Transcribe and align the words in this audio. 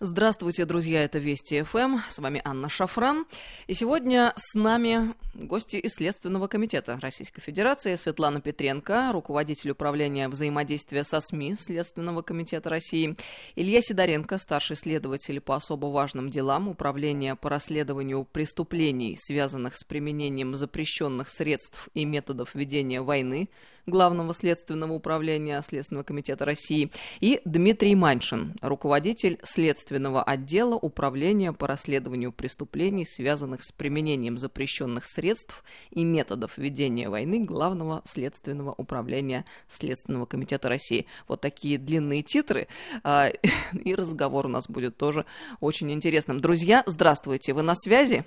Здравствуйте, 0.00 0.64
друзья, 0.64 1.04
это 1.04 1.20
Вести 1.20 1.62
ФМ, 1.62 1.98
с 2.10 2.18
вами 2.18 2.42
Анна 2.44 2.68
Шафран. 2.68 3.26
И 3.68 3.74
сегодня 3.74 4.32
с 4.34 4.54
нами 4.54 5.14
гости 5.34 5.76
из 5.76 5.94
Следственного 5.94 6.48
комитета 6.48 6.98
Российской 7.00 7.40
Федерации 7.40 7.94
Светлана 7.94 8.40
Петренко, 8.40 9.10
руководитель 9.12 9.70
управления 9.70 10.28
взаимодействия 10.28 11.04
со 11.04 11.20
СМИ 11.20 11.54
Следственного 11.56 12.22
комитета 12.22 12.70
России, 12.70 13.16
Илья 13.54 13.80
Сидоренко, 13.82 14.38
старший 14.38 14.74
следователь 14.74 15.40
по 15.40 15.54
особо 15.54 15.86
важным 15.86 16.28
делам 16.28 16.68
Управления 16.68 17.36
по 17.36 17.48
расследованию 17.48 18.24
преступлений, 18.24 19.16
связанных 19.16 19.76
с 19.76 19.84
применением 19.84 20.56
запрещенных 20.56 21.28
средств 21.28 21.88
и 21.94 22.04
методов 22.04 22.56
ведения 22.56 23.00
войны, 23.00 23.48
Главного 23.86 24.32
следственного 24.34 24.92
управления 24.92 25.60
Следственного 25.62 26.04
комитета 26.04 26.44
России, 26.44 26.90
и 27.20 27.40
Дмитрий 27.44 27.94
Маншин, 27.94 28.54
руководитель 28.62 29.38
Следственного 29.42 30.22
отдела 30.22 30.74
Управления 30.74 31.52
по 31.52 31.66
расследованию 31.66 32.32
преступлений, 32.32 33.04
связанных 33.04 33.62
с 33.62 33.72
применением 33.72 34.38
запрещенных 34.38 35.04
средств 35.06 35.64
и 35.90 36.04
методов 36.04 36.56
ведения 36.56 37.08
войны 37.08 37.44
Главного 37.44 38.02
следственного 38.04 38.72
управления 38.72 39.44
Следственного 39.68 40.26
комитета 40.26 40.68
России. 40.68 41.06
Вот 41.28 41.40
такие 41.40 41.78
длинные 41.78 42.22
титры, 42.22 42.68
а, 43.02 43.28
и 43.72 43.94
разговор 43.94 44.46
у 44.46 44.48
нас 44.48 44.66
будет 44.68 44.96
тоже 44.96 45.26
очень 45.60 45.92
интересным. 45.92 46.40
Друзья, 46.40 46.82
здравствуйте, 46.86 47.52
вы 47.52 47.62
на 47.62 47.74
связи? 47.74 48.24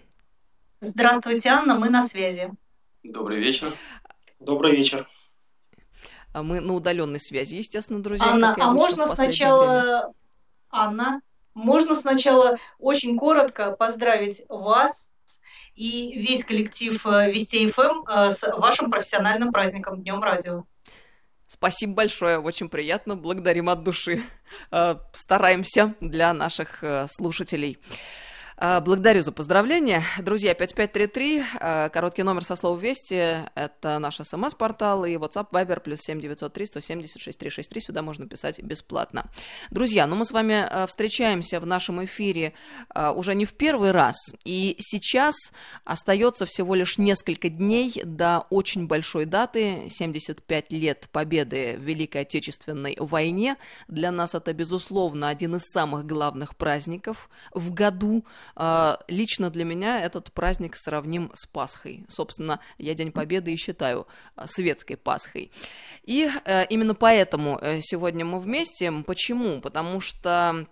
Здравствуйте, 0.79 1.49
Анна, 1.49 1.75
мы 1.75 1.89
на 1.89 2.03
связи. 2.03 2.51
Добрый 3.03 3.39
вечер. 3.39 3.73
Добрый 4.39 4.75
вечер. 4.75 5.07
А 6.37 6.43
мы 6.43 6.59
на 6.59 6.75
удаленной 6.75 7.19
связи, 7.19 7.55
естественно, 7.55 7.99
друзья. 7.99 8.27
Анна, 8.27 8.55
а 8.59 8.71
можно 8.71 9.07
сначала, 9.07 9.81
время. 9.81 10.13
Анна, 10.69 11.21
можно 11.55 11.95
сначала 11.95 12.59
очень 12.77 13.17
коротко 13.17 13.71
поздравить 13.71 14.43
вас 14.47 15.09
и 15.73 16.15
весь 16.15 16.43
коллектив 16.43 17.03
э, 17.07 17.31
Вестей 17.31 17.67
ФМ 17.71 18.07
э, 18.07 18.29
с 18.29 18.47
вашим 18.55 18.91
профессиональным 18.91 19.51
праздником 19.51 20.03
Днем 20.03 20.21
Радио. 20.21 20.65
Спасибо 21.47 21.93
большое, 21.93 22.37
очень 22.37 22.69
приятно, 22.69 23.15
благодарим 23.15 23.69
от 23.69 23.83
души. 23.83 24.21
Э, 24.69 24.97
стараемся 25.13 25.95
для 26.01 26.33
наших 26.33 26.83
слушателей. 27.09 27.79
А, 28.59 28.81
благодарю 28.81 29.21
за 29.21 29.31
поздравления. 29.31 30.01
Друзья, 30.17 30.55
5533, 30.55 31.43
а, 31.59 31.89
короткий 31.89 32.23
номер 32.23 32.43
со 32.43 32.55
слова 32.55 32.79
«Вести», 32.79 33.45
это 33.53 33.99
наш 33.99 34.15
смс-портал 34.15 35.05
и 35.05 35.13
WhatsApp 35.13 35.51
Viber 35.51 35.79
плюс 35.79 35.99
7903 35.99 36.65
176 36.65 37.37
363, 37.37 37.81
сюда 37.81 38.01
можно 38.01 38.27
писать 38.27 38.59
бесплатно. 38.63 39.29
Друзья, 39.69 40.07
ну 40.07 40.15
мы 40.15 40.25
с 40.25 40.31
вами 40.31 40.55
а, 40.55 40.87
встречаемся 40.87 41.59
в 41.59 41.67
нашем 41.67 42.03
эфире 42.05 42.53
уже 43.15 43.35
не 43.35 43.45
в 43.45 43.53
первый 43.53 43.91
раз, 43.91 44.15
и 44.43 44.75
сейчас 44.79 45.35
остается 45.83 46.47
всего 46.47 46.73
лишь 46.73 46.97
несколько 46.97 47.49
дней 47.49 48.01
до 48.03 48.47
очень 48.49 48.87
большой 48.87 49.25
даты, 49.25 49.87
75 49.87 50.71
лет 50.71 51.09
победы 51.11 51.75
в 51.77 51.81
Великой 51.81 52.21
Отечественной 52.23 52.97
войне. 52.99 53.57
Для 53.87 54.11
нас 54.11 54.33
это, 54.33 54.51
безусловно, 54.53 55.29
один 55.29 55.57
из 55.57 55.63
самых 55.71 56.07
главных 56.07 56.55
праздников 56.55 57.29
в 57.53 57.71
году, 57.71 58.25
лично 59.07 59.49
для 59.49 59.65
меня 59.65 60.01
этот 60.01 60.31
праздник 60.31 60.75
сравним 60.75 61.31
с 61.33 61.45
Пасхой. 61.45 62.05
Собственно, 62.09 62.59
я 62.77 62.93
День 62.93 63.11
Победы 63.11 63.53
и 63.53 63.57
считаю 63.57 64.07
а, 64.35 64.47
светской 64.47 64.95
Пасхой. 64.95 65.51
И 66.03 66.29
э, 66.45 66.65
именно 66.67 66.95
поэтому 66.95 67.59
э, 67.61 67.81
сегодня 67.81 68.25
мы 68.25 68.39
вместе. 68.39 68.91
Почему? 69.05 69.61
Потому 69.61 69.99
что 69.99 70.67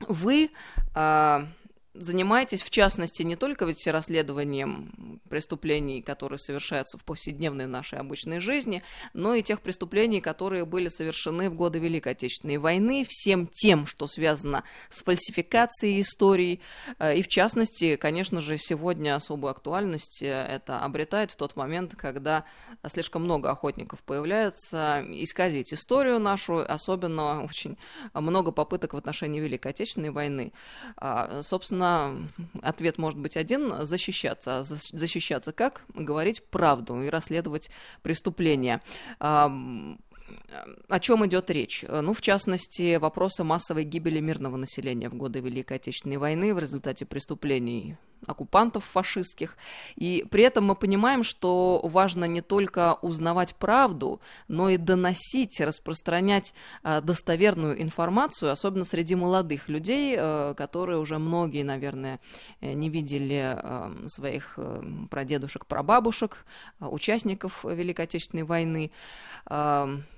вы 0.00 0.50
а, 0.94 1.48
занимаетесь, 1.94 2.62
в 2.62 2.70
частности, 2.70 3.22
не 3.22 3.36
только 3.36 3.64
ведь 3.64 3.86
расследованием 3.86 5.20
преступлений, 5.28 6.02
которые 6.02 6.38
совершаются 6.38 6.98
в 6.98 7.04
повседневной 7.04 7.66
нашей 7.66 7.98
обычной 7.98 8.40
жизни, 8.40 8.82
но 9.12 9.34
и 9.34 9.42
тех 9.42 9.60
преступлений, 9.60 10.20
которые 10.20 10.64
были 10.64 10.88
совершены 10.88 11.48
в 11.50 11.54
годы 11.54 11.78
Великой 11.78 12.12
Отечественной 12.12 12.58
войны, 12.58 13.06
всем 13.08 13.46
тем, 13.46 13.86
что 13.86 14.06
связано 14.06 14.64
с 14.90 15.02
фальсификацией 15.02 16.00
истории. 16.00 16.60
Э, 16.98 17.16
и, 17.16 17.22
в 17.22 17.28
частности, 17.28 17.96
конечно 17.96 18.40
же, 18.40 18.58
сегодня 18.58 19.14
особую 19.14 19.52
актуальность 19.52 20.22
э, 20.22 20.26
это 20.26 20.80
обретает 20.80 21.30
в 21.30 21.36
тот 21.36 21.56
момент, 21.56 21.94
когда 21.96 22.44
слишком 22.86 23.22
много 23.22 23.50
охотников 23.50 24.02
появляется 24.02 25.04
исказить 25.10 25.72
историю 25.72 26.18
нашу, 26.18 26.58
особенно 26.58 27.44
очень 27.44 27.78
много 28.12 28.50
попыток 28.50 28.94
в 28.94 28.96
отношении 28.96 29.40
Великой 29.40 29.68
Отечественной 29.68 30.10
войны. 30.10 30.52
А, 30.96 31.42
собственно, 31.42 31.83
Собственно, 31.84 32.28
ответ 32.62 32.98
может 32.98 33.18
быть 33.18 33.36
один– 33.36 33.72
защищаться. 33.84 34.60
А 34.60 34.62
защищаться 34.64 35.52
как? 35.52 35.84
Говорить 35.94 36.42
правду 36.44 37.02
и 37.02 37.08
расследовать 37.08 37.70
преступления. 38.02 38.80
О 39.18 41.00
чем 41.00 41.26
идет 41.26 41.50
речь? 41.50 41.84
Ну, 41.88 42.14
в 42.14 42.22
частности, 42.22 42.96
вопросы 42.96 43.44
массовой 43.44 43.84
гибели 43.84 44.20
мирного 44.20 44.56
населения 44.56 45.10
в 45.10 45.14
годы 45.14 45.40
Великой 45.40 45.76
Отечественной 45.76 46.16
войны 46.16 46.54
в 46.54 46.58
результате 46.58 47.04
преступлений 47.04 47.96
оккупантов 48.26 48.84
фашистских. 48.84 49.56
И 49.96 50.24
при 50.30 50.44
этом 50.44 50.64
мы 50.64 50.74
понимаем, 50.74 51.24
что 51.24 51.80
важно 51.84 52.24
не 52.24 52.40
только 52.40 52.94
узнавать 53.02 53.54
правду, 53.54 54.20
но 54.48 54.68
и 54.70 54.76
доносить, 54.76 55.60
распространять 55.60 56.54
э, 56.82 57.00
достоверную 57.00 57.80
информацию, 57.82 58.50
особенно 58.50 58.84
среди 58.84 59.14
молодых 59.14 59.68
людей, 59.68 60.16
э, 60.18 60.54
которые 60.56 60.98
уже 60.98 61.18
многие, 61.18 61.64
наверное, 61.64 62.20
э, 62.60 62.72
не 62.72 62.88
видели 62.88 63.58
своих 64.06 64.58
прадедушек, 65.10 65.66
прабабушек, 65.66 66.44
участников 66.80 67.64
Великой 67.64 68.06
Отечественной 68.06 68.44
войны 68.44 68.90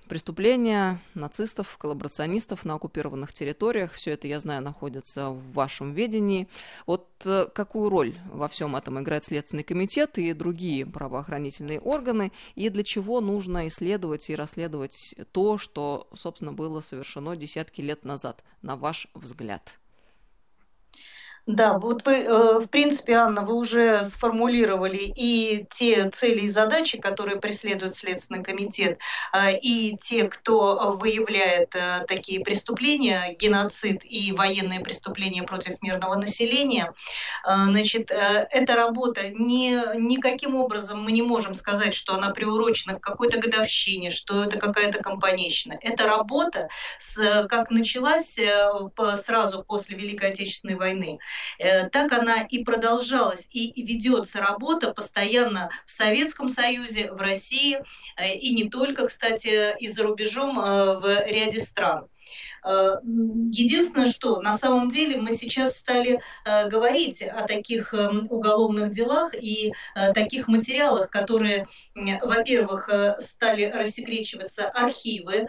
преступления 0.08 1.00
нацистов, 1.14 1.76
коллаборационистов 1.78 2.64
на 2.64 2.74
оккупированных 2.74 3.32
территориях. 3.32 3.92
Все 3.92 4.12
это, 4.12 4.26
я 4.26 4.40
знаю, 4.40 4.62
находится 4.62 5.30
в 5.30 5.52
вашем 5.52 5.92
ведении. 5.92 6.48
Вот 6.86 7.08
э, 7.24 7.46
какую 7.54 7.90
роль 7.90 8.14
во 8.32 8.48
всем 8.48 8.76
этом 8.76 9.00
играет 9.00 9.24
Следственный 9.24 9.64
комитет 9.64 10.18
и 10.18 10.32
другие 10.32 10.86
правоохранительные 10.86 11.80
органы, 11.80 12.32
и 12.54 12.68
для 12.68 12.84
чего 12.84 13.20
нужно 13.20 13.68
исследовать 13.68 14.30
и 14.30 14.36
расследовать 14.36 15.14
то, 15.32 15.58
что, 15.58 16.08
собственно, 16.14 16.52
было 16.52 16.80
совершено 16.80 17.36
десятки 17.36 17.80
лет 17.80 18.04
назад, 18.04 18.44
на 18.62 18.76
ваш 18.76 19.08
взгляд? 19.14 19.70
Да, 21.46 21.78
вот 21.78 22.04
вы, 22.04 22.14
э, 22.24 22.58
в 22.58 22.66
принципе, 22.66 23.12
Анна, 23.12 23.42
вы 23.42 23.54
уже 23.54 24.02
сформулировали 24.02 25.12
и 25.14 25.64
те 25.70 26.10
цели 26.10 26.40
и 26.40 26.48
задачи, 26.48 26.98
которые 26.98 27.38
преследует 27.40 27.94
Следственный 27.94 28.42
комитет, 28.42 28.98
э, 29.32 29.56
и 29.56 29.96
те, 29.96 30.24
кто 30.24 30.96
выявляет 31.00 31.72
э, 31.76 32.04
такие 32.08 32.40
преступления, 32.40 33.36
геноцид 33.38 34.00
и 34.04 34.32
военные 34.32 34.80
преступления 34.80 35.44
против 35.44 35.80
мирного 35.82 36.16
населения. 36.16 36.92
Значит, 37.44 38.10
эта 38.10 38.74
работа 38.74 39.28
не, 39.30 39.80
никаким 39.96 40.56
образом 40.56 41.02
мы 41.02 41.12
не 41.12 41.22
можем 41.22 41.54
сказать, 41.54 41.94
что 41.94 42.14
она 42.14 42.30
приурочена 42.30 42.94
к 42.98 43.02
какой-то 43.02 43.38
годовщине, 43.38 44.10
что 44.10 44.42
это 44.42 44.58
какая-то 44.58 44.98
компанейщина. 45.02 45.78
Эта 45.80 46.06
работа, 46.06 46.68
с, 46.98 47.46
как 47.48 47.70
началась 47.70 48.38
сразу 49.14 49.62
после 49.62 49.96
Великой 49.96 50.30
Отечественной 50.30 50.74
войны, 50.74 51.18
так 51.58 52.12
она 52.12 52.42
и 52.42 52.64
продолжалась, 52.64 53.46
и 53.50 53.82
ведется 53.82 54.40
работа 54.40 54.92
постоянно 54.92 55.70
в 55.84 55.90
Советском 55.90 56.48
Союзе, 56.48 57.12
в 57.12 57.18
России, 57.18 57.78
э, 58.16 58.34
и 58.34 58.54
не 58.54 58.68
только, 58.68 59.06
кстати, 59.06 59.76
и 59.78 59.88
за 59.88 60.02
рубежом 60.02 60.58
э, 60.58 60.98
в 60.98 61.26
ряде 61.26 61.60
стран. 61.60 62.08
Э, 62.66 62.96
единственное, 63.02 64.06
что 64.06 64.40
на 64.40 64.52
самом 64.52 64.88
деле 64.88 65.18
мы 65.18 65.30
сейчас 65.30 65.76
стали 65.76 66.20
э, 66.44 66.68
говорить 66.68 67.22
о 67.22 67.46
таких 67.46 67.94
эм, 67.94 68.26
уголовных 68.28 68.90
делах 68.90 69.34
и 69.34 69.72
э, 69.94 70.12
таких 70.12 70.48
материалах, 70.48 71.10
которые, 71.10 71.66
во-первых, 71.94 72.90
стали 73.18 73.64
рассекречиваться 73.64 74.68
архивы, 74.68 75.46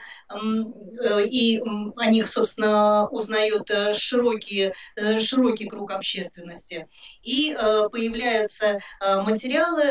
и 1.26 1.62
о 1.96 2.06
них, 2.10 2.28
собственно, 2.28 3.08
узнает 3.08 3.70
широкий, 3.94 4.74
широкий 5.20 5.68
круг 5.68 5.92
общественности. 5.92 6.88
И 7.24 7.56
появляются 7.92 8.80
материалы, 9.02 9.84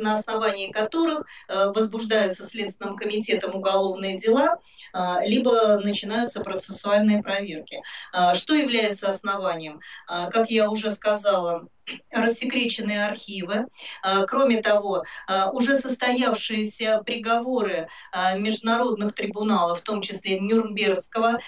на 0.00 0.14
основании 0.14 0.70
которых 0.70 1.26
возбуждаются 1.48 2.46
Следственным 2.46 2.96
комитетом 2.96 3.54
уголовные 3.54 4.16
дела, 4.16 4.58
либо 5.24 5.78
начинают 5.78 6.27
проводятся 6.28 6.40
процессуальные 6.40 7.22
проверки. 7.22 7.82
Что 8.34 8.54
является 8.54 9.08
основанием? 9.08 9.80
Как 10.06 10.50
я 10.50 10.70
уже 10.70 10.90
сказала, 10.90 11.66
рассекреченные 12.12 13.06
архивы. 13.06 13.66
Кроме 14.26 14.60
того, 14.60 15.04
уже 15.52 15.74
состоявшиеся 15.74 17.02
приговоры 17.04 17.88
международных 18.36 19.14
трибуналов, 19.14 19.80
в 19.80 19.84
том 19.84 20.02
числе 20.02 20.38
Нюрнбергского, 20.38 21.38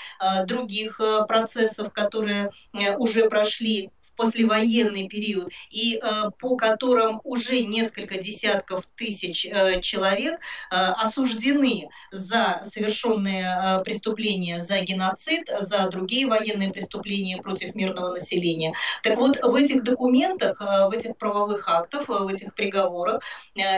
других 0.45 1.01
процессов, 1.29 1.93
которые 1.93 2.51
уже 2.97 3.29
прошли 3.29 3.91
послевоенный 4.21 5.09
период, 5.09 5.51
и 5.71 5.97
э, 5.97 6.31
по 6.39 6.55
которым 6.57 7.23
уже 7.25 7.63
несколько 7.63 8.19
десятков 8.19 8.85
тысяч 8.95 9.47
э, 9.47 9.81
человек 9.81 10.35
э, 10.35 10.75
осуждены 10.75 11.89
за 12.11 12.61
совершенные 12.63 13.81
преступления, 13.83 14.59
за 14.59 14.81
геноцид, 14.81 15.49
за 15.59 15.89
другие 15.89 16.27
военные 16.27 16.71
преступления 16.71 17.39
против 17.39 17.75
мирного 17.75 18.13
населения. 18.13 18.75
Так 19.03 19.17
вот, 19.17 19.39
в 19.43 19.55
этих 19.55 19.85
документах, 19.85 20.61
в 20.61 20.91
этих 20.91 21.17
правовых 21.17 21.67
актах, 21.69 22.09
в 22.09 22.27
этих 22.27 22.55
приговорах 22.55 23.23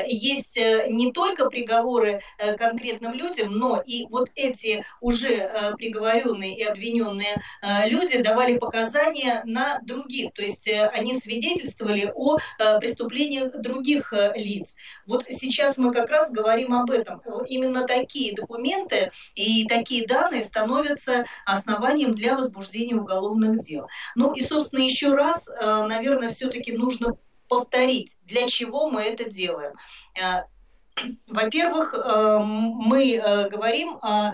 есть 0.06 0.58
не 0.88 1.12
только 1.12 1.48
приговоры 1.48 2.20
конкретным 2.58 3.14
людям, 3.14 3.50
но 3.52 3.80
и 3.84 4.06
вот 4.06 4.28
эти 4.34 4.84
уже 5.00 5.50
приговоренные 5.76 6.56
и 6.56 6.62
обвиненные 6.64 7.40
люди 7.86 8.20
давали 8.20 8.58
показания 8.58 9.42
на 9.44 9.78
других 9.82 10.31
то 10.34 10.42
есть 10.42 10.68
э, 10.68 10.86
они 10.88 11.14
свидетельствовали 11.14 12.12
о 12.14 12.36
э, 12.36 12.78
преступлениях 12.78 13.56
других 13.60 14.12
э, 14.12 14.32
лиц. 14.36 14.74
Вот 15.06 15.24
сейчас 15.28 15.78
мы 15.78 15.92
как 15.92 16.10
раз 16.10 16.30
говорим 16.30 16.74
об 16.74 16.90
этом. 16.90 17.20
Именно 17.46 17.86
такие 17.86 18.34
документы 18.34 19.10
и 19.34 19.66
такие 19.66 20.06
данные 20.06 20.42
становятся 20.42 21.24
основанием 21.44 22.14
для 22.14 22.36
возбуждения 22.36 22.96
уголовных 22.96 23.60
дел. 23.60 23.88
Ну 24.14 24.34
и, 24.34 24.40
собственно, 24.40 24.80
еще 24.80 25.14
раз, 25.14 25.48
наверное, 25.60 26.28
все-таки 26.28 26.72
нужно 26.72 27.16
повторить, 27.48 28.16
для 28.24 28.48
чего 28.48 28.90
мы 28.90 29.02
это 29.02 29.28
делаем. 29.28 29.74
Во-первых, 31.26 31.94
э, 31.94 32.38
мы 32.42 33.14
э, 33.14 33.48
говорим 33.48 33.98
о 34.02 34.32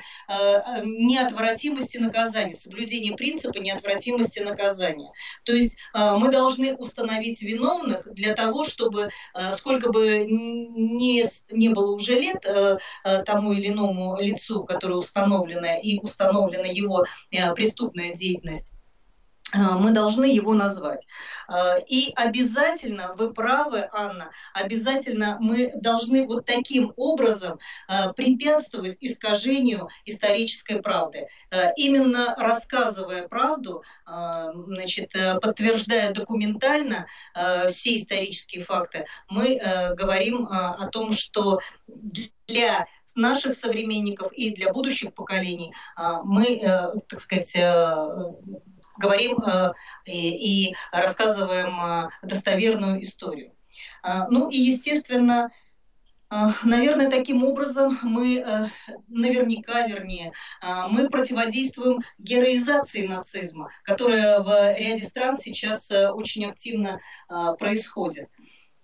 неотвратимости 0.84 1.98
наказания, 1.98 2.52
соблюдении 2.52 3.14
принципа 3.14 3.58
неотвратимости 3.58 4.40
наказания. 4.40 5.10
То 5.44 5.52
есть 5.52 5.76
э, 5.94 6.16
мы 6.18 6.30
должны 6.30 6.74
установить 6.74 7.42
виновных 7.42 8.12
для 8.12 8.34
того, 8.34 8.64
чтобы 8.64 9.10
сколько 9.52 9.90
бы 9.90 10.24
ни, 10.26 11.24
не 11.54 11.68
было 11.68 11.94
уже 11.94 12.18
лет 12.18 12.44
тому 13.24 13.52
или 13.52 13.68
иному 13.68 14.18
лицу, 14.20 14.64
которое 14.64 14.94
установлено 14.94 15.78
и 15.80 15.98
установлена 16.00 16.66
его 16.66 17.04
преступная 17.54 18.14
деятельность, 18.14 18.72
мы 19.54 19.92
должны 19.92 20.26
его 20.26 20.54
назвать. 20.54 21.06
А, 21.48 21.78
и 21.78 22.12
обязательно, 22.14 23.14
вы 23.14 23.32
правы, 23.32 23.88
Анна, 23.92 24.30
обязательно 24.52 25.38
мы 25.40 25.72
должны 25.74 26.26
вот 26.26 26.44
таким 26.44 26.92
образом 26.96 27.58
а, 27.88 28.12
препятствовать 28.12 28.98
искажению 29.00 29.88
исторической 30.04 30.82
правды. 30.82 31.28
Именно 31.76 32.34
рассказывая 32.36 33.26
правду, 33.26 33.82
значит, 34.04 35.12
подтверждая 35.40 36.12
документально 36.12 37.06
все 37.68 37.96
исторические 37.96 38.64
факты, 38.64 39.06
мы 39.30 39.58
говорим 39.96 40.46
о 40.46 40.86
том, 40.88 41.12
что 41.12 41.60
для 42.46 42.86
наших 43.14 43.54
современников 43.54 44.30
и 44.32 44.50
для 44.54 44.72
будущих 44.72 45.14
поколений 45.14 45.72
мы, 46.24 46.60
так 47.08 47.20
сказать, 47.20 47.56
говорим 48.98 49.38
э, 49.38 49.72
и, 50.06 50.74
рассказываем 50.92 51.80
э, 51.80 52.08
достоверную 52.22 53.02
историю. 53.02 53.52
Э, 54.02 54.26
ну 54.30 54.50
и, 54.50 54.58
естественно, 54.58 55.50
Наверное, 56.62 57.08
таким 57.08 57.42
образом 57.42 57.98
мы 58.02 58.70
наверняка, 59.08 59.86
вернее, 59.86 60.34
мы 60.90 61.08
противодействуем 61.08 62.00
героизации 62.18 63.06
нацизма, 63.06 63.70
которая 63.82 64.40
в 64.40 64.78
ряде 64.78 65.04
стран 65.04 65.38
сейчас 65.38 65.90
очень 65.90 66.44
активно 66.44 67.00
происходит. 67.58 68.28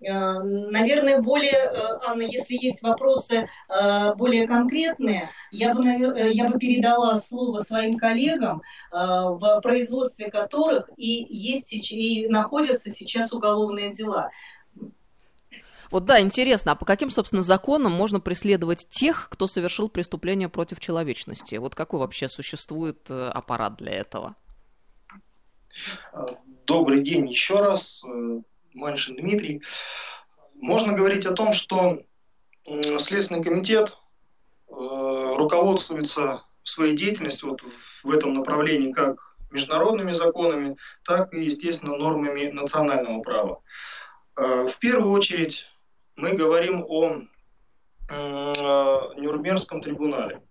Э, 0.05 0.43
наверное, 0.43 1.21
более, 1.21 1.53
э, 1.53 1.99
Анна, 2.07 2.23
если 2.23 2.55
есть 2.55 2.83
вопросы 2.83 3.49
э, 3.69 4.15
более 4.15 4.47
конкретные, 4.47 5.31
я 5.51 5.75
бы, 5.75 5.85
я 5.85 6.49
бы 6.49 6.59
передала 6.59 7.17
слово 7.17 7.59
своим 7.59 7.97
коллегам, 7.97 8.63
в 8.91 9.61
производстве 9.63 10.31
которых 10.31 10.91
и 10.97 11.27
есть 11.29 11.73
и 11.93 12.27
находятся 12.29 12.91
сейчас 12.91 13.33
уголовные 13.33 13.91
дела. 13.91 14.31
Вот 15.91 16.05
да, 16.07 16.21
интересно, 16.21 16.73
а 16.73 16.75
по 16.75 16.85
каким, 16.85 17.11
собственно, 17.11 17.43
законам 17.43 17.93
можно 17.93 18.21
преследовать 18.21 18.89
тех, 18.89 19.29
кто 19.31 19.47
совершил 19.47 19.89
преступление 19.89 20.49
против 20.49 20.81
человечности? 20.81 21.57
Вот 21.57 21.75
какой 21.75 22.01
вообще 22.01 22.29
существует 22.29 23.11
аппарат 23.11 23.77
для 23.77 23.93
этого? 23.93 24.35
Добрый 26.67 27.03
день 27.03 27.29
еще 27.29 27.61
раз. 27.61 28.03
Маншин 28.75 29.17
Дмитрий. 29.17 29.63
Можно 30.55 30.93
говорить 30.93 31.27
о 31.27 31.33
том, 31.33 31.53
что 31.53 32.03
Следственный 32.65 33.43
комитет 33.43 33.97
э, 34.69 34.73
руководствуется 34.73 36.43
своей 36.63 36.97
деятельности 36.97 37.45
вот 37.45 37.61
в 37.61 38.11
этом 38.11 38.35
направлении 38.35 38.91
как 38.91 39.37
международными 39.51 40.13
законами, 40.13 40.77
так 41.05 41.35
и, 41.35 41.45
естественно, 41.45 41.97
нормами 41.97 42.51
национального 42.51 43.21
права. 43.21 43.61
Э, 44.37 44.67
в 44.67 44.79
первую 44.79 45.13
очередь 45.13 45.67
мы 46.17 46.33
говорим 46.33 46.85
о 46.89 47.23
Нюрнбергском 48.07 49.81
трибунале, 49.81 50.43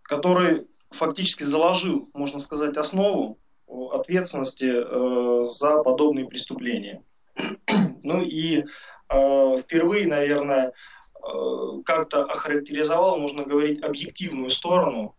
который 0.00 0.66
фактически 0.90 1.42
заложил, 1.42 2.08
можно 2.14 2.38
сказать, 2.38 2.78
основу 2.78 3.38
ответственности 3.68 4.64
э, 4.64 5.42
за 5.42 5.82
подобные 5.82 6.26
преступления. 6.26 7.02
ну 8.02 8.22
и 8.22 8.64
э, 9.12 9.56
впервые, 9.58 10.06
наверное, 10.06 10.72
э, 11.16 11.82
как-то 11.84 12.24
охарактеризовал, 12.24 13.18
можно 13.18 13.44
говорить, 13.44 13.82
объективную 13.82 14.50
сторону 14.50 15.14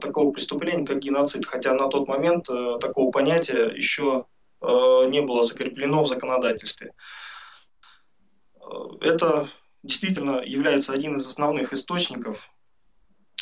такого 0.00 0.32
преступления, 0.32 0.84
как 0.84 0.98
геноцид, 0.98 1.46
хотя 1.46 1.74
на 1.74 1.88
тот 1.88 2.08
момент 2.08 2.46
такого 2.80 3.10
понятия 3.12 3.70
еще 3.76 4.24
не 4.60 5.20
было 5.20 5.44
закреплено 5.44 6.02
в 6.02 6.08
законодательстве. 6.08 6.92
Это 9.00 9.48
действительно 9.84 10.40
является 10.40 10.92
один 10.92 11.16
из 11.16 11.26
основных 11.26 11.72
источников 11.72 12.50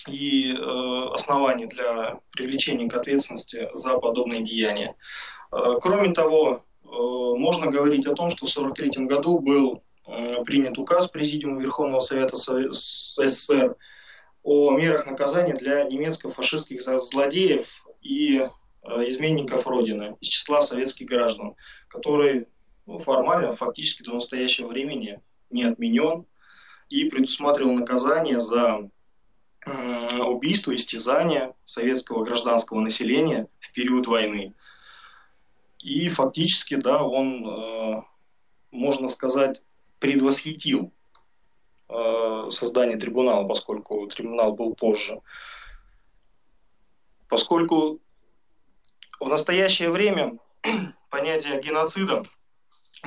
и 0.08 0.52
э, 0.52 1.08
оснований 1.12 1.66
для 1.66 2.20
привлечения 2.32 2.88
к 2.88 2.94
ответственности 2.94 3.68
за 3.74 3.98
подобные 3.98 4.42
деяния. 4.42 4.94
Э, 5.52 5.74
кроме 5.80 6.12
того, 6.12 6.62
э, 6.82 6.86
можно 6.88 7.66
говорить 7.66 8.06
о 8.06 8.14
том, 8.14 8.30
что 8.30 8.46
в 8.46 8.50
1943 8.50 9.06
году 9.06 9.38
был 9.38 9.82
э, 10.06 10.42
принят 10.44 10.78
указ 10.78 11.08
Президиума 11.08 11.60
Верховного 11.60 12.00
Совета 12.00 12.36
СССР 12.36 13.76
о 14.42 14.70
мерах 14.72 15.06
наказания 15.06 15.54
для 15.54 15.84
немецко-фашистских 15.84 16.82
злодеев 16.82 17.66
и 18.02 18.38
э, 18.38 19.08
изменников 19.08 19.66
Родины 19.66 20.16
из 20.20 20.28
числа 20.28 20.60
советских 20.60 21.08
граждан, 21.08 21.54
который 21.88 22.46
ну, 22.86 22.98
формально, 22.98 23.56
фактически 23.56 24.02
до 24.02 24.14
настоящего 24.14 24.68
времени 24.68 25.20
не 25.50 25.64
отменен 25.64 26.26
и 26.90 27.08
предусматривал 27.08 27.72
наказание 27.72 28.38
за 28.38 28.90
убийства, 29.66 30.74
истязания 30.74 31.54
советского 31.64 32.24
гражданского 32.24 32.80
населения 32.80 33.48
в 33.60 33.72
период 33.72 34.06
войны. 34.06 34.54
И 35.78 36.08
фактически, 36.08 36.76
да, 36.76 37.02
он, 37.02 37.46
э, 37.46 38.02
можно 38.70 39.08
сказать, 39.08 39.62
предвосхитил 39.98 40.92
э, 41.88 42.46
создание 42.50 42.96
трибунала, 42.96 43.46
поскольку 43.46 44.06
трибунал 44.06 44.54
был 44.54 44.74
позже. 44.74 45.20
Поскольку 47.28 48.00
в 49.20 49.28
настоящее 49.28 49.90
время 49.90 50.38
понятие 51.10 51.60
геноцида 51.60 52.24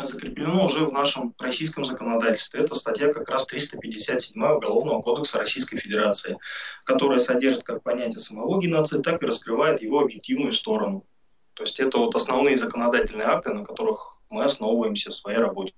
закреплено 0.05 0.65
уже 0.65 0.85
в 0.85 0.91
нашем 0.91 1.33
российском 1.39 1.85
законодательстве. 1.85 2.61
Это 2.61 2.75
статья 2.75 3.11
как 3.13 3.29
раз 3.29 3.45
357 3.45 4.41
Уголовного 4.41 5.01
кодекса 5.01 5.37
Российской 5.37 5.77
Федерации, 5.77 6.37
которая 6.83 7.19
содержит 7.19 7.63
как 7.63 7.83
понятие 7.83 8.19
самого 8.19 8.61
геноцида, 8.61 9.01
так 9.01 9.23
и 9.23 9.25
раскрывает 9.25 9.81
его 9.81 9.99
объективную 9.99 10.53
сторону. 10.53 11.05
То 11.53 11.63
есть 11.63 11.79
это 11.79 11.97
вот 11.97 12.15
основные 12.15 12.55
законодательные 12.55 13.27
акты, 13.27 13.51
на 13.51 13.63
которых 13.63 14.17
мы 14.29 14.43
основываемся 14.43 15.09
в 15.09 15.15
своей 15.15 15.39
работе. 15.39 15.73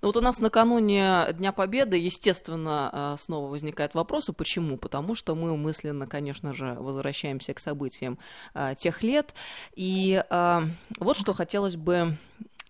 Ну 0.00 0.08
вот 0.08 0.16
у 0.16 0.20
нас 0.20 0.38
накануне 0.38 1.26
Дня 1.32 1.52
Победы, 1.52 1.96
естественно, 1.96 2.90
э, 2.92 3.16
снова 3.20 3.48
возникает 3.48 3.94
вопрос, 3.94 4.30
почему? 4.36 4.76
Потому 4.76 5.14
что 5.14 5.34
мы 5.34 5.56
мысленно, 5.56 6.06
конечно 6.06 6.54
же, 6.54 6.74
возвращаемся 6.78 7.52
к 7.52 7.58
событиям 7.58 8.18
э, 8.54 8.74
тех 8.78 9.02
лет. 9.02 9.34
И 9.74 10.22
э, 10.28 10.60
вот 11.00 11.16
что 11.16 11.34
хотелось 11.34 11.76
бы 11.76 12.16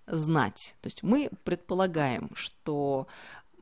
знать. 0.06 0.74
То 0.80 0.86
есть 0.86 1.02
мы 1.02 1.30
предполагаем, 1.44 2.30
что 2.34 3.06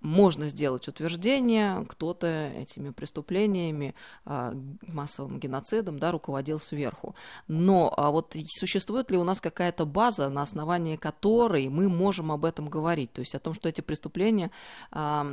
можно 0.06 0.48
сделать 0.48 0.86
утверждение, 0.88 1.84
кто-то 1.88 2.52
этими 2.56 2.90
преступлениями, 2.90 3.94
а, 4.24 4.54
массовым 4.86 5.38
геноцидом, 5.38 5.98
да, 5.98 6.12
руководил 6.12 6.58
сверху. 6.58 7.14
Но 7.48 7.92
а 7.96 8.10
вот 8.10 8.36
существует 8.48 9.10
ли 9.10 9.18
у 9.18 9.24
нас 9.24 9.40
какая-то 9.40 9.84
база, 9.84 10.28
на 10.28 10.42
основании 10.42 10.96
которой 10.96 11.68
мы 11.68 11.88
можем 11.88 12.30
об 12.32 12.44
этом 12.44 12.68
говорить? 12.68 13.12
То 13.12 13.20
есть 13.20 13.34
о 13.34 13.40
том, 13.40 13.52
что 13.52 13.68
эти 13.68 13.80
преступления 13.80 14.50
а, 14.92 15.26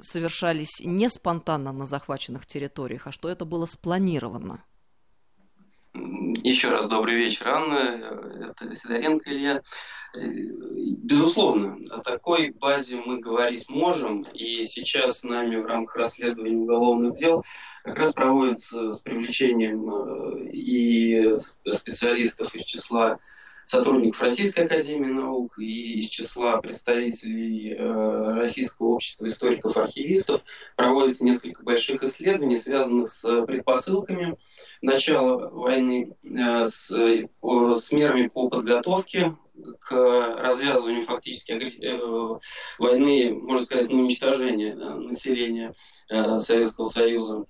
совершались 0.00 0.80
не 0.84 1.08
спонтанно 1.08 1.72
на 1.72 1.86
захваченных 1.86 2.46
территориях, 2.46 3.06
а 3.06 3.12
что 3.12 3.28
это 3.28 3.44
было 3.44 3.66
спланировано? 3.66 4.64
Еще 5.94 6.68
раз 6.68 6.86
добрый 6.86 7.14
вечер, 7.14 7.48
Анна. 7.48 8.50
Это 8.50 8.74
Сидоренко 8.74 9.30
Илья. 9.30 9.62
Безусловно, 10.14 11.78
о 11.90 11.98
такой 11.98 12.50
базе 12.50 13.00
мы 13.04 13.18
говорить 13.18 13.68
можем. 13.68 14.22
И 14.34 14.62
сейчас 14.62 15.20
с 15.20 15.24
нами 15.24 15.56
в 15.56 15.66
рамках 15.66 15.96
расследования 15.96 16.56
уголовных 16.56 17.14
дел 17.14 17.44
как 17.84 17.98
раз 17.98 18.12
проводится 18.12 18.92
с 18.92 18.98
привлечением 19.00 19.90
э, 19.90 20.48
и 20.50 21.36
специалистов 21.66 22.54
из 22.54 22.64
числа 22.64 23.18
сотрудников 23.68 24.22
Российской 24.22 24.60
Академии 24.60 25.10
Наук 25.10 25.58
и 25.58 25.98
из 25.98 26.06
числа 26.06 26.56
представителей 26.56 27.74
э, 27.74 28.32
Российского 28.40 28.86
общества 28.86 29.28
историков-архивистов 29.28 30.40
проводится 30.74 31.22
несколько 31.22 31.62
больших 31.62 32.02
исследований, 32.02 32.56
связанных 32.56 33.10
с 33.10 33.44
предпосылками 33.44 34.38
начала 34.80 35.50
войны, 35.50 36.16
э, 36.24 36.64
с, 36.64 36.90
э, 36.90 37.28
с 37.42 37.92
мерами 37.92 38.28
по 38.28 38.48
подготовке 38.48 39.36
к 39.80 39.90
развязыванию 40.38 41.02
фактически 41.02 41.52
войны, 42.78 43.34
можно 43.34 43.66
сказать, 43.66 43.90
на 43.90 43.98
уничтожение 43.98 44.76
населения 44.76 45.74
Советского 46.08 46.84
Союза, 46.84 47.44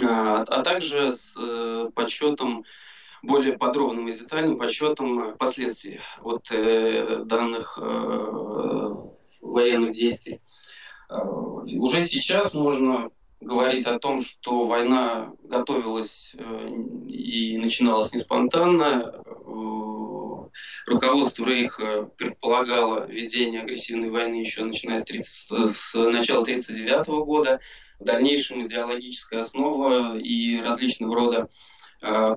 а, 0.00 0.42
а 0.42 0.62
также 0.62 1.12
с 1.14 1.34
подсчетом 1.94 2.64
более 3.22 3.56
подробным 3.56 4.08
и 4.08 4.12
детальным 4.12 4.58
подсчетом 4.58 5.36
последствий 5.38 6.00
от 6.20 6.50
э, 6.50 7.22
данных 7.24 7.78
э, 7.80 8.94
военных 9.40 9.92
действий. 9.92 10.40
Э, 11.08 11.22
уже 11.22 12.02
сейчас 12.02 12.52
можно 12.52 13.10
говорить 13.40 13.86
о 13.86 13.98
том, 13.98 14.20
что 14.20 14.64
война 14.64 15.32
готовилась 15.44 16.34
э, 16.36 16.68
и 17.08 17.56
начиналась 17.58 18.12
не 18.12 18.18
спонтанно. 18.18 19.14
Э, 19.14 19.32
руководство 20.86 21.46
Рейха 21.46 22.10
предполагало 22.16 23.06
ведение 23.06 23.62
агрессивной 23.62 24.10
войны 24.10 24.34
еще 24.36 24.64
начиная 24.64 24.98
с, 24.98 25.04
30, 25.04 25.70
с 25.70 25.94
начала 25.94 26.42
1939 26.42 27.24
года. 27.24 27.60
В 28.00 28.04
дальнейшем 28.04 28.66
идеологическая 28.66 29.40
основа 29.42 30.18
и 30.18 30.60
различного 30.60 31.14
рода 31.14 31.48
Э, 31.48 31.81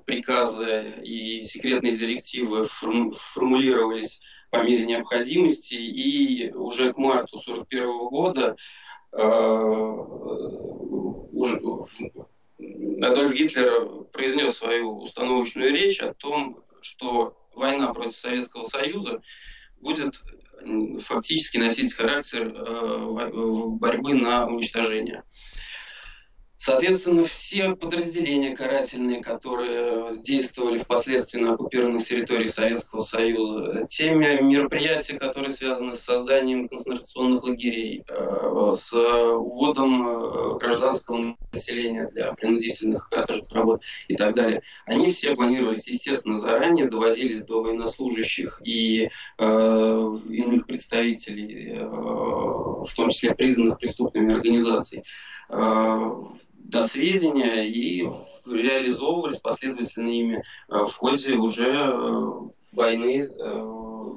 приказы 0.06 0.94
и 1.04 1.42
секретные 1.42 1.96
директивы 1.96 2.66
формулировались 2.66 4.22
по 4.52 4.64
мере 4.64 4.86
необходимости, 4.86 5.74
и 5.74 6.52
уже 6.54 6.94
к 6.94 6.98
марту 6.98 7.40
1941 7.40 8.08
года 8.10 8.56
э, 9.12 9.18
Адольф 13.04 13.34
Гитлер 13.34 14.06
произнес 14.12 14.58
свою 14.58 15.02
установочную 15.02 15.72
речь 15.72 16.00
о 16.00 16.14
том, 16.14 16.64
что 16.82 17.38
война 17.56 17.94
против 17.94 18.16
Советского 18.16 18.64
Союза 18.64 19.22
будет 19.82 20.22
фактически 21.04 21.58
носить 21.58 21.94
характер 21.94 22.54
э, 22.56 23.78
борьбы 23.80 24.14
на 24.14 24.48
уничтожение. 24.48 25.24
Соответственно, 26.66 27.22
все 27.22 27.76
подразделения 27.76 28.56
карательные, 28.56 29.22
которые 29.22 30.18
действовали 30.18 30.80
впоследствии 30.80 31.40
на 31.40 31.54
оккупированных 31.54 32.04
территориях 32.04 32.50
Советского 32.50 33.02
Союза, 33.02 33.86
те 33.88 34.16
мероприятия, 34.16 35.20
которые 35.20 35.52
связаны 35.52 35.94
с 35.94 36.00
созданием 36.00 36.68
концентрационных 36.68 37.44
лагерей, 37.44 38.04
э, 38.08 38.74
с 38.76 38.92
вводом 38.92 40.08
э, 40.08 40.58
гражданского 40.58 41.38
населения 41.54 42.08
для 42.08 42.34
принудительных 42.34 43.10
каторжных 43.10 43.52
работ 43.52 43.84
и 44.08 44.16
так 44.16 44.34
далее, 44.34 44.64
они 44.88 45.12
все 45.12 45.36
планировались, 45.36 45.88
естественно, 45.88 46.40
заранее, 46.40 46.88
довозились 46.88 47.44
до 47.44 47.62
военнослужащих 47.62 48.60
и 48.66 49.08
э, 49.38 50.14
иных 50.30 50.66
представителей, 50.66 51.78
в 51.80 52.92
том 52.96 53.10
числе 53.10 53.36
признанных 53.36 53.78
преступными 53.78 54.34
организаций 54.34 55.04
до 56.70 56.84
сведения 56.84 57.68
и 57.68 58.04
реализовывались 58.46 59.40
последовательно 59.40 60.08
ими 60.08 60.36
э, 60.38 60.42
в 60.70 60.94
ходе 60.94 61.36
уже 61.36 61.72
э, 61.74 62.32
войны 62.72 63.28
э, 63.28 64.12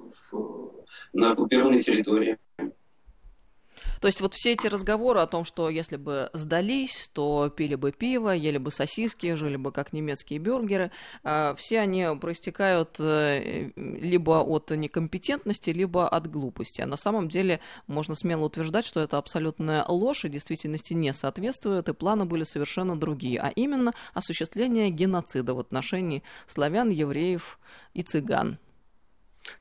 на 1.12 1.32
оккупированной 1.32 1.80
территории. 1.80 2.38
То 4.00 4.06
есть 4.06 4.20
вот 4.20 4.34
все 4.34 4.52
эти 4.52 4.66
разговоры 4.66 5.20
о 5.20 5.26
том, 5.26 5.44
что 5.44 5.68
если 5.70 5.96
бы 5.96 6.30
сдались, 6.32 7.10
то 7.12 7.50
пили 7.54 7.74
бы 7.74 7.92
пиво, 7.92 8.30
ели 8.30 8.58
бы 8.58 8.70
сосиски, 8.70 9.34
жили 9.34 9.56
бы 9.56 9.72
как 9.72 9.92
немецкие 9.92 10.38
бюргеры, 10.38 10.90
а, 11.24 11.54
все 11.56 11.80
они 11.80 12.06
проистекают 12.20 12.96
э, 12.98 13.70
либо 13.76 14.40
от 14.42 14.70
некомпетентности, 14.70 15.70
либо 15.70 16.08
от 16.08 16.30
глупости. 16.30 16.80
А 16.80 16.86
на 16.86 16.96
самом 16.96 17.28
деле 17.28 17.60
можно 17.86 18.14
смело 18.14 18.44
утверждать, 18.44 18.86
что 18.86 19.00
это 19.00 19.18
абсолютная 19.18 19.84
ложь 19.86 20.24
и 20.24 20.28
действительности 20.28 20.94
не 20.94 21.12
соответствует, 21.12 21.88
и 21.88 21.92
планы 21.92 22.24
были 22.24 22.44
совершенно 22.44 22.98
другие, 22.98 23.40
а 23.40 23.48
именно 23.48 23.92
осуществление 24.14 24.90
геноцида 24.90 25.54
в 25.54 25.60
отношении 25.60 26.22
славян, 26.46 26.90
евреев 26.90 27.58
и 27.94 28.02
цыган. 28.02 28.58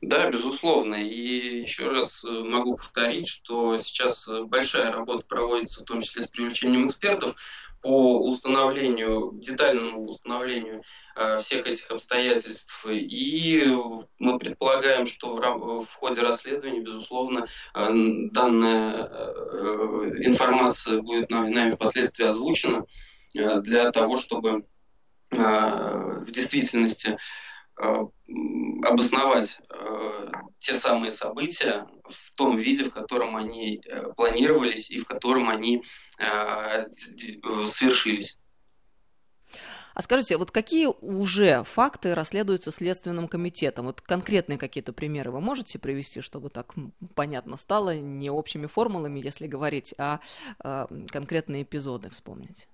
Да, 0.01 0.29
безусловно. 0.29 0.95
И 0.95 1.61
еще 1.61 1.89
раз 1.89 2.23
э, 2.23 2.27
могу 2.27 2.75
повторить, 2.75 3.27
что 3.27 3.77
сейчас 3.79 4.27
э, 4.27 4.43
большая 4.43 4.91
работа 4.91 5.25
проводится, 5.25 5.81
в 5.81 5.85
том 5.85 6.01
числе 6.01 6.23
с 6.23 6.27
привлечением 6.27 6.87
экспертов, 6.87 7.35
по 7.81 8.19
установлению, 8.21 9.33
детальному 9.35 10.05
установлению 10.05 10.81
э, 11.15 11.37
всех 11.39 11.67
этих 11.67 11.89
обстоятельств. 11.91 12.85
И 12.89 13.63
мы 14.19 14.39
предполагаем, 14.39 15.05
что 15.05 15.35
в, 15.35 15.93
ходе 15.93 16.21
расследования, 16.21 16.81
безусловно, 16.81 17.47
данная 17.73 19.03
информация 20.23 21.01
будет 21.01 21.29
нами, 21.29 21.75
впоследствии 21.75 22.25
озвучена 22.25 22.85
для 23.33 23.91
того, 23.91 24.17
чтобы 24.17 24.63
в 25.29 26.31
действительности 26.31 27.17
обосновать 27.77 29.59
э, 29.69 30.31
те 30.57 30.75
самые 30.75 31.11
события 31.11 31.87
в 32.05 32.35
том 32.35 32.57
виде, 32.57 32.85
в 32.85 32.91
котором 32.91 33.35
они 33.35 33.81
э, 33.85 34.13
планировались 34.15 34.89
и 34.89 34.99
в 34.99 35.05
котором 35.05 35.49
они 35.49 35.83
совершились. 37.67 38.39
А 39.97 40.03
скажите, 40.03 40.37
вот 40.37 40.51
какие 40.51 40.85
уже 40.85 41.63
факты 41.63 42.13
расследуются 42.13 42.71
Следственным 42.71 43.27
комитетом? 43.27 43.87
Вот 43.87 43.99
конкретные 43.99 44.59
какие-то 44.59 44.93
примеры 44.93 45.31
вы 45.31 45.41
можете 45.41 45.79
привести, 45.79 46.21
чтобы 46.21 46.51
так 46.51 46.75
понятно 47.15 47.57
стало, 47.57 47.95
не 47.95 48.29
общими 48.29 48.67
формулами, 48.67 49.19
если 49.19 49.47
говорить, 49.47 49.95
а 49.97 50.19
э, 50.63 50.85
конкретные 51.09 51.63
эпизоды 51.63 52.11
вспомнить? 52.11 52.67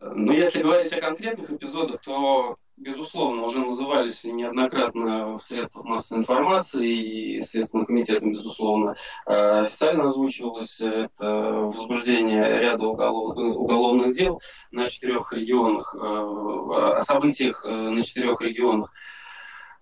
Ну, 0.00 0.32
если 0.32 0.62
говорить 0.62 0.92
о 0.92 1.00
конкретных 1.00 1.50
эпизодах, 1.50 1.98
то 2.02 2.58
безусловно, 2.80 3.42
уже 3.42 3.60
назывались 3.60 4.24
неоднократно 4.24 5.34
в 5.36 5.38
средствах 5.38 5.84
массовой 5.84 6.20
информации 6.20 7.36
и 7.36 7.40
Следственным 7.40 7.84
комитетом, 7.84 8.32
безусловно, 8.32 8.94
э, 9.26 9.60
официально 9.60 10.04
озвучивалось 10.04 10.80
это 10.80 11.60
возбуждение 11.60 12.58
ряда 12.58 12.86
уголов, 12.86 13.36
уголовных 13.36 14.12
дел 14.12 14.40
на 14.70 14.88
четырех 14.88 15.32
регионах, 15.32 15.94
э, 15.94 15.98
о 15.98 17.00
событиях 17.00 17.64
э, 17.66 17.70
на 17.70 18.02
четырех 18.02 18.40
регионах 18.40 18.90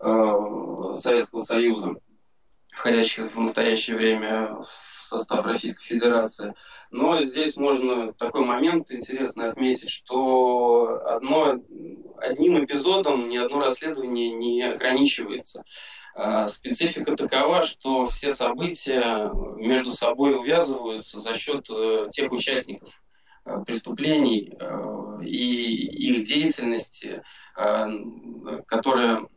Советского 0.01 1.41
Союза, 1.41 1.97
входящих 2.71 3.35
в 3.35 3.41
настоящее 3.41 3.97
время 3.97 4.61
в 4.61 4.98
состав 5.09 5.47
Российской 5.47 5.85
Федерации. 5.85 6.55
Но 6.91 7.21
здесь 7.21 7.57
можно 7.57 8.13
такой 8.13 8.45
момент 8.45 8.91
интересно 8.91 9.49
отметить, 9.49 9.89
что 9.89 11.01
одно, 11.05 11.61
одним 12.19 12.65
эпизодом 12.65 13.29
ни 13.29 13.37
одно 13.37 13.61
расследование 13.61 14.31
не 14.31 14.63
ограничивается. 14.63 15.65
Специфика 16.47 17.15
такова, 17.17 17.63
что 17.63 18.07
все 18.07 18.33
события 18.33 19.31
между 19.57 19.93
собой 19.93 20.37
увязываются 20.37 21.21
за 21.21 21.35
счет 21.35 21.69
тех 22.11 22.33
участников 22.33 22.91
преступлений 23.67 24.53
и 25.25 26.09
их 26.09 26.25
деятельности, 26.25 27.23
которая 28.67 29.29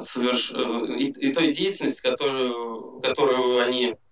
соверш... 0.00 0.52
и, 0.52 1.32
той 1.32 1.52
деятельности, 1.52 2.02
которую, 2.02 3.00
которую 3.00 3.62
они 3.62 3.86
э, 3.86 3.94
э, 3.94 4.09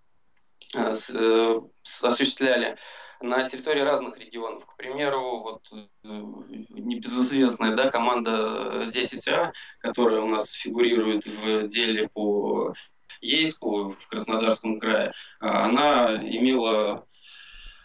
осуществляли 0.74 2.76
на 3.20 3.42
территории 3.42 3.80
разных 3.80 4.18
регионов. 4.18 4.64
К 4.66 4.76
примеру, 4.76 5.40
вот 5.40 5.68
э, 5.72 5.86
небезызвестная 6.04 7.74
да, 7.74 7.90
команда 7.90 8.88
10А, 8.88 9.52
которая 9.80 10.20
у 10.20 10.28
нас 10.28 10.52
фигурирует 10.52 11.26
в 11.26 11.66
деле 11.66 12.08
по 12.08 12.74
Ейску 13.20 13.88
в 13.88 14.06
Краснодарском 14.06 14.78
крае, 14.78 15.12
она 15.40 16.14
имела 16.16 17.07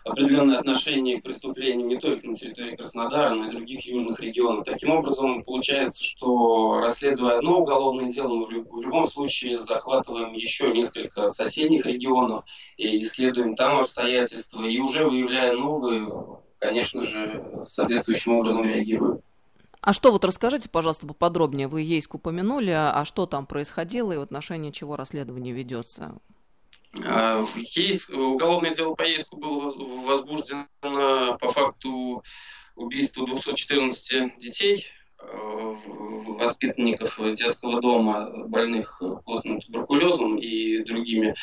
определенное 0.05 0.57
отношение 0.57 1.19
к 1.19 1.24
преступлениям 1.24 1.88
не 1.88 1.98
только 1.98 2.27
на 2.27 2.36
территории 2.36 2.75
Краснодара, 2.75 3.33
но 3.33 3.48
и 3.48 3.51
других 3.51 3.86
южных 3.86 4.19
регионов. 4.19 4.63
Таким 4.65 4.91
образом, 4.91 5.43
получается, 5.43 6.03
что 6.03 6.79
расследуя 6.79 7.38
одно 7.38 7.62
уголовное 7.62 8.10
дело, 8.10 8.36
мы 8.36 8.63
в 8.63 8.81
любом 8.81 9.05
случае 9.05 9.57
захватываем 9.57 10.33
еще 10.33 10.72
несколько 10.72 11.27
соседних 11.29 11.86
регионов 11.86 12.43
и 12.77 13.00
исследуем 13.00 13.55
там 13.55 13.79
обстоятельства, 13.79 14.63
и 14.63 14.77
уже 14.79 15.05
выявляя 15.05 15.53
новые, 15.53 16.12
конечно 16.60 17.01
же, 17.01 17.62
соответствующим 17.63 18.33
образом 18.33 18.63
реагируем. 18.63 19.22
А 19.79 19.91
что 19.91 20.13
вот 20.13 20.24
расскажите, 20.24 20.69
пожалуйста, 20.69 21.05
поподробнее. 21.05 21.67
Вы 21.67 21.81
Ейск 21.81 22.15
упомянули, 22.15 22.72
а 22.72 23.03
что 23.03 23.25
там 23.25 23.45
происходило 23.45 24.13
и 24.13 24.17
в 24.17 24.22
отношении 24.22 24.72
чего 24.72 24.95
расследование 24.95 25.53
ведется? 25.53 26.15
А, 27.01 27.43
есть 27.55 28.09
уголовное 28.09 28.73
дело 28.73 28.93
по 28.93 29.03
Ейску 29.03 29.38
было 29.38 29.71
возбуждено 30.05 30.67
по 30.77 31.50
факту 31.50 32.23
убийства 32.75 33.25
214 33.25 34.38
детей, 34.38 34.88
э, 35.19 35.75
воспитанников 36.39 37.19
детского 37.33 37.81
дома, 37.81 38.47
больных 38.47 39.01
костным 39.25 39.59
туберкулезом 39.62 40.38
и 40.38 40.83
другими 40.83 41.35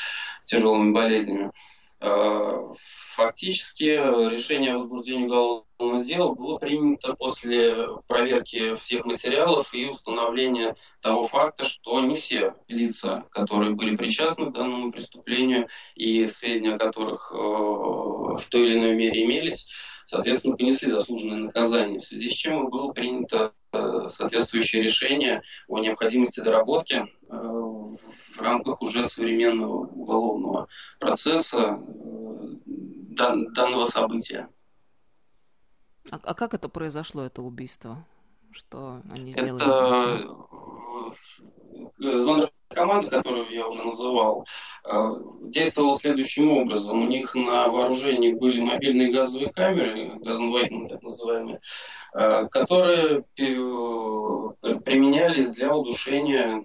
тяжелыми 0.44 0.92
болезнями. 0.92 1.52
Фактически 2.00 3.84
решение 4.30 4.72
о 4.74 4.78
возбуждении 4.78 5.26
уголовного 5.26 6.02
дела 6.02 6.34
было 6.34 6.56
принято 6.56 7.14
после 7.14 7.88
проверки 8.08 8.74
всех 8.76 9.04
материалов 9.04 9.74
и 9.74 9.86
установления 9.86 10.76
того 11.02 11.26
факта, 11.26 11.64
что 11.64 12.00
не 12.00 12.14
все 12.14 12.54
лица, 12.68 13.26
которые 13.30 13.72
были 13.72 13.96
причастны 13.96 14.46
к 14.46 14.54
данному 14.54 14.90
преступлению 14.90 15.68
и 15.94 16.24
сведения 16.24 16.74
о 16.74 16.78
которых 16.78 17.32
э, 17.34 17.36
в 17.36 18.42
той 18.48 18.62
или 18.62 18.78
иной 18.78 18.94
мере 18.94 19.22
имелись, 19.24 19.66
соответственно, 20.06 20.56
понесли 20.56 20.88
заслуженное 20.88 21.38
наказание, 21.38 21.98
в 21.98 22.04
связи 22.04 22.30
с 22.30 22.32
чем 22.32 22.70
было 22.70 22.92
принято 22.92 23.52
э, 23.72 24.08
соответствующее 24.08 24.80
решение 24.80 25.42
о 25.68 25.78
необходимости 25.80 26.40
доработки 26.40 27.06
в 27.96 28.40
рамках 28.40 28.82
уже 28.82 29.04
современного 29.04 29.86
уголовного 29.86 30.68
процесса 30.98 31.78
дан, 32.66 33.52
данного 33.52 33.84
события. 33.84 34.48
А, 36.10 36.20
а 36.22 36.34
как 36.34 36.54
это 36.54 36.68
произошло, 36.68 37.22
это 37.24 37.42
убийство? 37.42 38.06
Что 38.52 39.02
они 39.12 39.32
сделали? 39.32 39.56
Это 39.56 41.14
э, 41.98 42.16
зона 42.18 42.50
команда, 42.68 43.08
которую 43.08 43.50
я 43.50 43.66
уже 43.66 43.82
называл, 43.82 44.46
э, 44.84 45.10
действовала 45.44 45.94
следующим 45.94 46.50
образом. 46.50 47.02
У 47.02 47.06
них 47.06 47.34
на 47.34 47.68
вооружении 47.68 48.32
были 48.32 48.60
мобильные 48.60 49.12
газовые 49.12 49.52
камеры, 49.52 50.18
газонвайтные 50.20 50.88
так 50.88 51.02
называемые, 51.02 51.58
э, 52.14 52.46
которые 52.48 53.24
применялись 54.84 55.50
для 55.50 55.76
удушения 55.76 56.64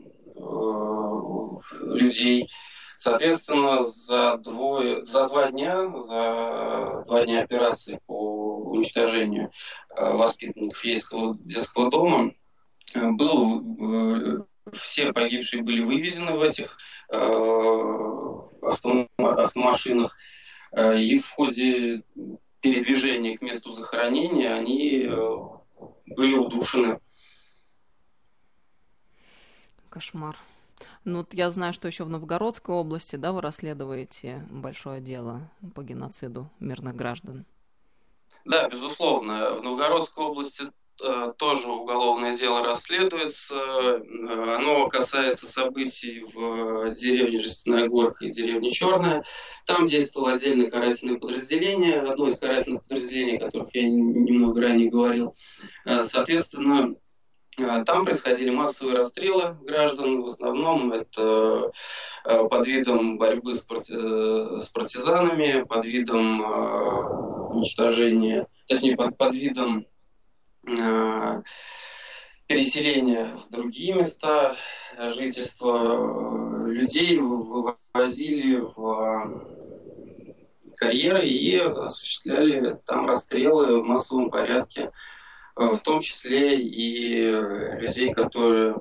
людей 1.82 2.50
Соответственно, 2.98 3.84
за, 3.84 4.38
двое, 4.38 5.06
за 5.06 5.27
два 5.27 5.51
дня, 5.51 5.96
за 5.98 7.04
два 7.06 7.25
дня 7.25 7.44
операции 7.44 8.00
по 8.06 8.58
уничтожению 8.72 9.51
э, 9.96 10.13
воспитанников 10.13 10.84
Ейского 10.84 11.38
детского 11.39 11.92
дома 11.92 12.32
э, 12.94 13.12
был, 13.12 13.62
э, 13.80 14.44
все 14.74 15.12
погибшие 15.12 15.62
были 15.62 15.82
вывезены 15.82 16.31
в 16.33 16.42
этих 16.42 16.77
автомашинах, 18.62 20.18
и 20.75 21.20
в 21.20 21.29
ходе 21.29 22.01
передвижения 22.62 23.38
к 23.38 23.44
месту 23.44 23.72
захоронения 23.72 24.55
они 24.55 25.07
были 26.07 26.33
удушены. 26.33 27.00
Кошмар. 29.96 30.36
Ну, 31.05 31.20
вот 31.20 31.34
я 31.34 31.50
знаю, 31.51 31.72
что 31.72 31.88
еще 31.88 32.03
в 32.03 32.10
Новгородской 32.10 32.75
области, 32.75 33.16
да, 33.16 33.31
вы 33.31 33.40
расследуете 33.40 34.46
большое 34.51 35.00
дело 35.00 35.50
по 35.74 35.84
геноциду 35.84 36.50
мирных 36.60 36.98
граждан. 36.98 37.46
Да, 38.44 38.68
безусловно. 38.68 39.53
В 39.53 39.64
Новгородской 39.64 40.25
области 40.25 40.64
э, 41.01 41.34
тоже 41.38 41.72
уголовное 41.72 42.36
дело 42.36 42.62
расследуется. 42.62 43.55
Э, 43.55 44.55
оно 44.58 44.90
касается 44.90 45.48
событий 45.48 46.25
в 46.34 46.94
деревне 46.94 47.38
Жестяная 47.38 47.88
Горка 47.88 48.25
и 48.25 48.31
деревне 48.31 48.72
Черная. 48.72 49.24
Там 49.66 49.86
действовало 49.86 50.34
отдельное 50.34 50.70
карательное 50.70 51.18
подразделение, 51.18 52.01
одно 52.01 52.27
из 52.27 52.38
карательных 52.38 52.84
подразделений, 52.84 53.38
о 53.38 53.46
которых 53.46 53.74
я 53.74 53.84
немного 53.84 54.62
ранее 54.62 54.90
говорил. 54.90 55.34
Э, 55.86 56.03
соответственно, 56.03 56.96
там 57.85 58.03
происходили 58.03 58.50
массовые 58.50 58.98
расстрелы 58.98 59.55
граждан, 59.61 60.22
в 60.22 60.27
основном 60.27 60.91
это 60.91 61.72
э, 62.25 62.48
под 62.50 62.68
видом 62.68 63.18
борьбы 63.18 63.55
с, 63.55 63.61
парти... 63.61 63.94
Э, 63.94 64.59
с 64.59 64.70
партизанами, 64.70 65.63
под 65.63 65.85
видом 65.85 66.41
э, 66.41 67.53
уничтожения, 67.53 68.48
точнее 68.68 68.96
под, 68.96 69.18
под 69.18 69.33
видом 69.33 69.85
переселения 72.48 73.29
в 73.35 73.51
другие 73.51 73.94
места 73.94 74.55
жительства. 74.98 76.65
Людей 76.65 77.20
вывозили 77.20 78.55
в 78.57 79.39
карьеры 80.75 81.24
и 81.24 81.55
осуществляли 81.57 82.79
там 82.87 83.05
расстрелы 83.05 83.79
в 83.79 83.85
массовом 83.85 84.31
порядке 84.31 84.91
в 85.55 85.77
том 85.79 86.00
числе 86.00 86.59
и 86.59 87.31
людей, 87.79 88.11
которые 88.11 88.75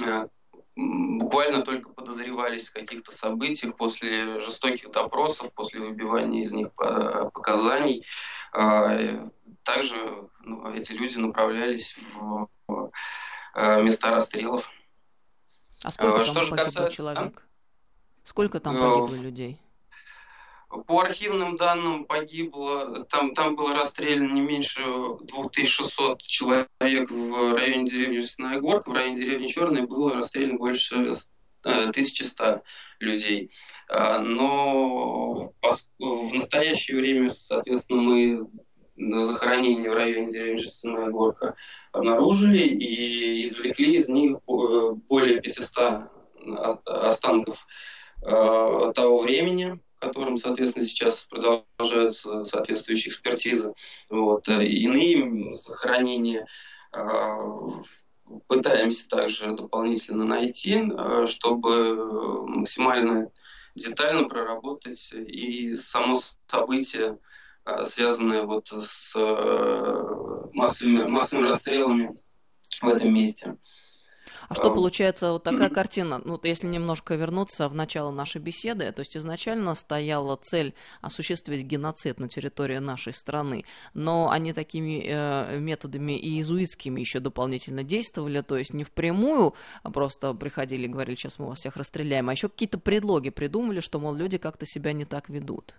э, 0.00 0.26
буквально 0.74 1.62
только 1.62 1.90
подозревались 1.90 2.68
в 2.68 2.72
каких-то 2.72 3.12
событиях 3.12 3.76
после 3.76 4.40
жестоких 4.40 4.90
допросов, 4.90 5.52
после 5.54 5.80
выбивания 5.80 6.42
из 6.42 6.52
них 6.52 6.72
показаний. 6.74 8.06
А, 8.52 9.30
также 9.62 10.28
ну, 10.40 10.72
эти 10.72 10.92
люди 10.92 11.18
направлялись 11.18 11.96
в 12.14 12.48
э, 13.54 13.82
места 13.82 14.10
расстрелов. 14.10 14.70
А 15.84 15.90
сколько 15.90 16.16
там 16.16 16.24
Что 16.24 16.42
же 16.42 16.56
касается... 16.56 16.96
человек? 16.96 17.46
Сколько 18.24 18.60
там 18.60 18.74
погибло 18.74 19.14
людей? 19.20 19.61
По 20.86 21.02
архивным 21.02 21.56
данным 21.56 22.06
погибло, 22.06 23.04
там, 23.04 23.34
там 23.34 23.56
было 23.56 23.74
расстреляно 23.74 24.32
не 24.32 24.40
меньше 24.40 24.80
2600 25.20 26.22
человек 26.22 27.10
в 27.10 27.54
районе 27.54 27.90
деревни 27.90 28.16
Жестяная 28.16 28.58
Горка, 28.58 28.88
в 28.88 28.94
районе 28.94 29.16
деревни 29.16 29.48
Черная 29.48 29.86
было 29.86 30.14
расстреляно 30.14 30.56
больше 30.56 31.14
1100 31.62 32.44
э, 32.44 32.60
людей. 33.00 33.50
А, 33.90 34.18
но 34.20 35.52
в 35.98 36.32
настоящее 36.32 36.96
время, 36.96 37.30
соответственно, 37.30 38.00
мы 38.00 38.48
захоронение 38.96 39.90
в 39.90 39.94
районе 39.94 40.30
деревни 40.30 40.56
Жестяная 40.56 41.10
Горка 41.10 41.54
обнаружили 41.92 42.62
и 42.62 43.46
извлекли 43.46 43.96
из 43.96 44.08
них 44.08 44.38
более 44.46 45.38
500 45.42 46.08
останков 46.86 47.66
э, 48.22 48.92
того 48.94 49.18
времени, 49.18 49.78
которым, 50.02 50.36
соответственно, 50.36 50.84
сейчас 50.84 51.26
продолжаются 51.30 52.44
соответствующие 52.44 53.10
экспертизы. 53.10 53.72
Вот. 54.10 54.48
Э, 54.48 54.64
иные 54.64 55.54
захоронения 55.54 56.46
э, 56.92 57.00
пытаемся 58.48 59.06
также 59.08 59.52
дополнительно 59.52 60.24
найти, 60.24 60.82
э, 60.82 61.26
чтобы 61.28 62.48
максимально 62.48 63.30
детально 63.76 64.24
проработать 64.28 65.12
и 65.12 65.76
само 65.76 66.18
событие, 66.46 67.18
связанное 67.84 68.42
вот 68.42 68.66
с 68.68 69.14
массовыми, 70.52 71.04
массовыми 71.04 71.48
расстрелами 71.48 72.14
в 72.82 72.88
этом 72.88 73.14
месте. 73.14 73.56
А 74.52 74.54
что 74.54 74.70
получается 74.70 75.32
вот 75.32 75.44
такая 75.44 75.70
картина? 75.70 76.20
Ну, 76.22 76.38
если 76.42 76.66
немножко 76.66 77.14
вернуться 77.14 77.68
в 77.68 77.74
начало 77.74 78.10
нашей 78.10 78.40
беседы, 78.40 78.92
то 78.92 79.00
есть 79.00 79.16
изначально 79.16 79.74
стояла 79.74 80.36
цель 80.36 80.74
осуществить 81.00 81.64
геноцид 81.64 82.20
на 82.20 82.28
территории 82.28 82.76
нашей 82.76 83.14
страны, 83.14 83.64
но 83.94 84.30
они 84.30 84.52
такими 84.52 85.04
э, 85.06 85.58
методами 85.58 86.18
и 86.18 86.28
иезуитскими 86.28 87.00
еще 87.00 87.20
дополнительно 87.20 87.82
действовали, 87.82 88.42
то 88.42 88.58
есть 88.58 88.74
не 88.74 88.84
впрямую 88.84 89.54
а 89.82 89.90
просто 89.90 90.34
приходили 90.34 90.84
и 90.84 90.88
говорили, 90.88 91.16
сейчас 91.16 91.38
мы 91.38 91.46
вас 91.46 91.60
всех 91.60 91.76
расстреляем, 91.76 92.28
а 92.28 92.32
еще 92.32 92.50
какие-то 92.50 92.78
предлоги 92.78 93.30
придумали, 93.30 93.80
что, 93.80 93.98
мол, 93.98 94.14
люди 94.14 94.36
как-то 94.36 94.66
себя 94.66 94.92
не 94.92 95.06
так 95.06 95.30
ведут. 95.30 95.74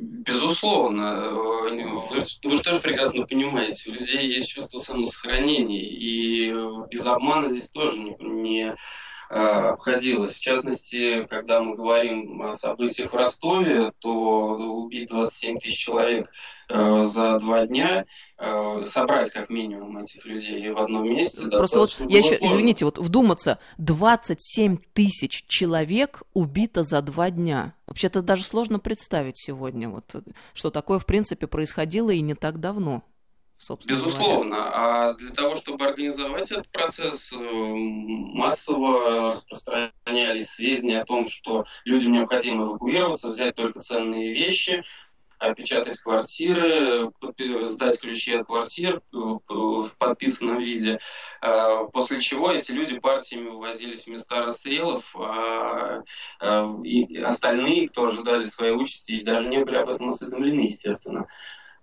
Безусловно. 0.00 1.28
Вы, 1.28 2.22
вы 2.44 2.56
же 2.56 2.62
тоже 2.62 2.78
прекрасно 2.78 3.26
понимаете, 3.26 3.90
у 3.90 3.94
людей 3.94 4.28
есть 4.28 4.48
чувство 4.48 4.78
самосохранения, 4.78 5.82
и 5.82 6.52
без 6.88 7.04
обмана 7.04 7.48
здесь 7.48 7.68
тоже 7.68 7.98
не, 7.98 8.16
не 8.20 8.62
э, 8.68 8.74
обходилось. 9.28 10.34
В 10.34 10.40
частности, 10.40 11.24
когда 11.26 11.62
мы 11.62 11.76
говорим 11.76 12.42
о 12.42 12.52
событиях 12.52 13.12
в 13.12 13.16
Ростове, 13.16 13.92
то 14.00 14.10
убить 14.10 15.08
27 15.08 15.58
тысяч 15.58 15.78
человек 15.78 16.32
э, 16.68 17.02
за 17.02 17.38
два 17.38 17.66
дня, 17.66 18.06
э, 18.38 18.82
собрать 18.84 19.30
как 19.30 19.50
минимум 19.50 19.98
этих 19.98 20.24
людей 20.24 20.70
в 20.70 20.78
одном 20.78 21.04
месте 21.04 21.46
Просто 21.48 21.78
вот 21.78 22.00
я 22.08 22.18
еще, 22.18 22.36
сложно. 22.36 22.54
извините, 22.54 22.84
вот 22.84 22.98
вдуматься, 22.98 23.58
27 23.78 24.78
тысяч 24.94 25.44
человек 25.46 26.22
убито 26.32 26.82
за 26.82 27.02
два 27.02 27.30
дня. 27.30 27.74
Вообще-то 27.86 28.22
даже 28.22 28.44
сложно 28.44 28.78
представить 28.78 29.38
сегодня, 29.38 29.88
вот, 29.88 30.14
что 30.54 30.70
такое 30.70 30.98
в 30.98 31.06
принципе 31.06 31.46
происходило 31.46 32.10
и 32.10 32.20
не 32.20 32.34
так 32.34 32.60
давно. 32.60 33.02
Безусловно. 33.86 34.56
Говоря. 34.56 34.72
А 34.74 35.12
для 35.14 35.30
того, 35.30 35.56
чтобы 35.56 35.84
организовать 35.84 36.52
этот 36.52 36.68
процесс, 36.70 37.32
э, 37.32 37.36
массово 37.36 39.32
распространялись 39.32 40.50
сведения 40.50 41.00
о 41.00 41.04
том, 41.04 41.26
что 41.26 41.64
людям 41.84 42.12
необходимо 42.12 42.64
эвакуироваться, 42.64 43.28
взять 43.28 43.56
только 43.56 43.80
ценные 43.80 44.32
вещи, 44.32 44.84
опечатать 45.38 45.98
квартиры, 45.98 47.10
сдать 47.68 48.00
ключи 48.00 48.34
от 48.34 48.46
квартир 48.46 48.96
э, 49.12 49.16
в 49.16 49.90
подписанном 49.98 50.58
виде, 50.58 51.00
э, 51.42 51.86
после 51.92 52.20
чего 52.20 52.52
эти 52.52 52.70
люди 52.70 52.98
партиями 52.98 53.48
вывозились 53.48 54.04
в 54.04 54.06
места 54.08 54.42
расстрелов, 54.44 55.14
а 55.16 56.02
остальные, 56.40 57.88
кто 57.88 58.04
ожидали 58.04 58.44
своей 58.44 58.72
участи, 58.72 59.22
даже 59.22 59.48
не 59.48 59.58
были 59.58 59.76
об 59.76 59.88
этом 59.88 60.10
осведомлены, 60.10 60.60
естественно. 60.60 61.26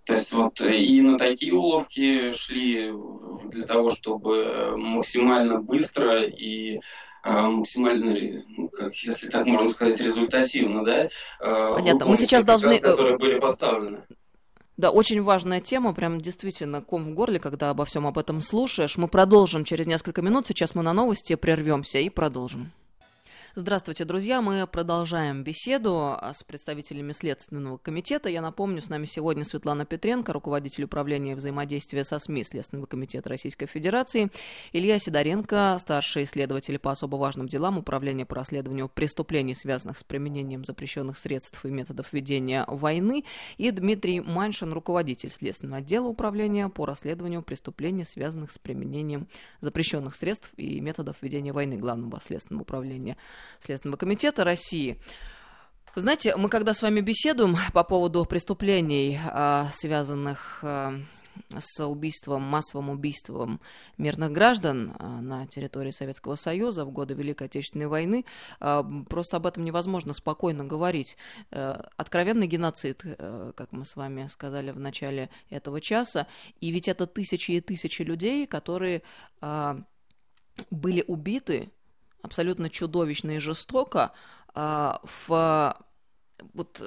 То 0.06 0.12
есть 0.12 0.32
вот 0.32 0.60
э, 0.60 0.76
и 0.76 1.00
на 1.00 1.18
такие 1.18 1.52
уловки 1.52 2.30
шли 2.30 2.92
для 3.50 3.64
того, 3.64 3.90
чтобы 3.90 4.74
максимально 4.76 5.60
быстро 5.60 6.22
и 6.22 6.80
а, 7.24 7.50
максимально, 7.50 8.40
ну, 8.56 8.68
как, 8.68 8.94
если 8.94 9.28
так 9.28 9.46
можно 9.46 9.66
сказать, 9.66 10.00
результативно, 10.00 10.84
да? 10.84 11.08
А, 11.40 11.74
Понятно. 11.74 12.06
Мы 12.06 12.16
сейчас 12.16 12.44
должны... 12.44 12.74
Э, 12.74 12.78
которые 12.78 13.18
были 13.18 13.40
поставлены. 13.40 14.04
Да, 14.76 14.92
очень 14.92 15.20
важная 15.22 15.60
тема, 15.60 15.92
прям 15.92 16.20
действительно 16.20 16.82
ком 16.82 17.06
в 17.06 17.14
горле, 17.14 17.40
когда 17.40 17.70
обо 17.70 17.84
всем 17.84 18.06
об 18.06 18.16
этом 18.16 18.40
слушаешь. 18.40 18.96
Мы 18.96 19.08
продолжим 19.08 19.64
через 19.64 19.86
несколько 19.86 20.22
минут. 20.22 20.46
Сейчас 20.46 20.76
мы 20.76 20.84
на 20.84 20.92
новости 20.92 21.34
прервемся 21.34 21.98
и 21.98 22.10
продолжим. 22.10 22.70
Здравствуйте, 23.58 24.04
друзья. 24.04 24.42
Мы 24.42 24.66
продолжаем 24.66 25.42
беседу 25.42 26.14
а, 26.14 26.34
с 26.34 26.44
представителями 26.44 27.12
Следственного 27.12 27.78
комитета. 27.78 28.28
Я 28.28 28.42
напомню, 28.42 28.82
с 28.82 28.90
нами 28.90 29.06
сегодня 29.06 29.44
Светлана 29.44 29.86
Петренко, 29.86 30.34
руководитель 30.34 30.84
управления 30.84 31.34
взаимодействия 31.34 32.04
со 32.04 32.18
СМИ 32.18 32.44
Следственного 32.44 32.84
комитета 32.84 33.30
Российской 33.30 33.64
Федерации, 33.64 34.30
Илья 34.74 34.98
Сидоренко, 34.98 35.78
старший 35.80 36.24
исследователь 36.24 36.78
по 36.78 36.90
особо 36.90 37.16
важным 37.16 37.48
делам 37.48 37.78
Управления 37.78 38.26
по 38.26 38.34
расследованию 38.34 38.90
преступлений, 38.90 39.54
связанных 39.54 39.96
с 39.96 40.04
применением 40.04 40.62
запрещенных 40.62 41.16
средств 41.16 41.64
и 41.64 41.68
методов 41.68 42.12
ведения 42.12 42.66
войны, 42.68 43.24
и 43.56 43.70
Дмитрий 43.70 44.20
Маншин, 44.20 44.74
руководитель 44.74 45.30
Следственного 45.30 45.78
отдела 45.78 46.08
Управления 46.08 46.68
по 46.68 46.84
расследованию 46.84 47.40
преступлений, 47.40 48.04
связанных 48.04 48.50
с 48.50 48.58
применением 48.58 49.28
запрещенных 49.60 50.14
средств 50.14 50.52
и 50.58 50.78
методов 50.82 51.16
ведения 51.22 51.54
войны 51.54 51.78
Главного 51.78 52.20
следственного 52.20 52.64
управления 52.64 53.16
Следственного 53.60 53.98
комитета 53.98 54.44
России. 54.44 55.00
Знаете, 55.94 56.36
мы 56.36 56.50
когда 56.50 56.74
с 56.74 56.82
вами 56.82 57.00
беседуем 57.00 57.56
по 57.72 57.82
поводу 57.82 58.26
преступлений, 58.26 59.18
а, 59.32 59.70
связанных 59.72 60.58
а, 60.62 61.00
с 61.58 61.86
убийством, 61.86 62.42
массовым 62.42 62.90
убийством 62.90 63.60
мирных 63.96 64.32
граждан 64.32 64.94
а, 64.98 65.20
на 65.20 65.46
территории 65.46 65.90
Советского 65.90 66.34
Союза 66.34 66.84
в 66.84 66.90
годы 66.90 67.14
Великой 67.14 67.46
Отечественной 67.46 67.86
войны. 67.86 68.24
Просто 68.58 69.38
об 69.38 69.46
этом 69.46 69.64
невозможно 69.64 70.12
спокойно 70.12 70.64
говорить. 70.64 71.16
Э, 71.50 71.80
откровенный 71.96 72.46
геноцид, 72.46 73.00
э, 73.04 73.52
как 73.54 73.72
мы 73.72 73.84
с 73.84 73.96
вами 73.96 74.26
сказали 74.26 74.72
в 74.72 74.78
начале 74.78 75.30
этого 75.48 75.80
часа. 75.80 76.26
И 76.60 76.70
ведь 76.70 76.88
это 76.88 77.06
тысячи 77.06 77.52
и 77.52 77.60
тысячи 77.60 78.02
людей, 78.02 78.46
которые 78.46 79.02
были 80.70 81.04
убиты 81.06 81.70
абсолютно 82.26 82.68
чудовищно 82.68 83.36
и 83.36 83.38
жестоко 83.38 84.12
а, 84.54 85.00
в 85.02 85.76
вот 86.52 86.82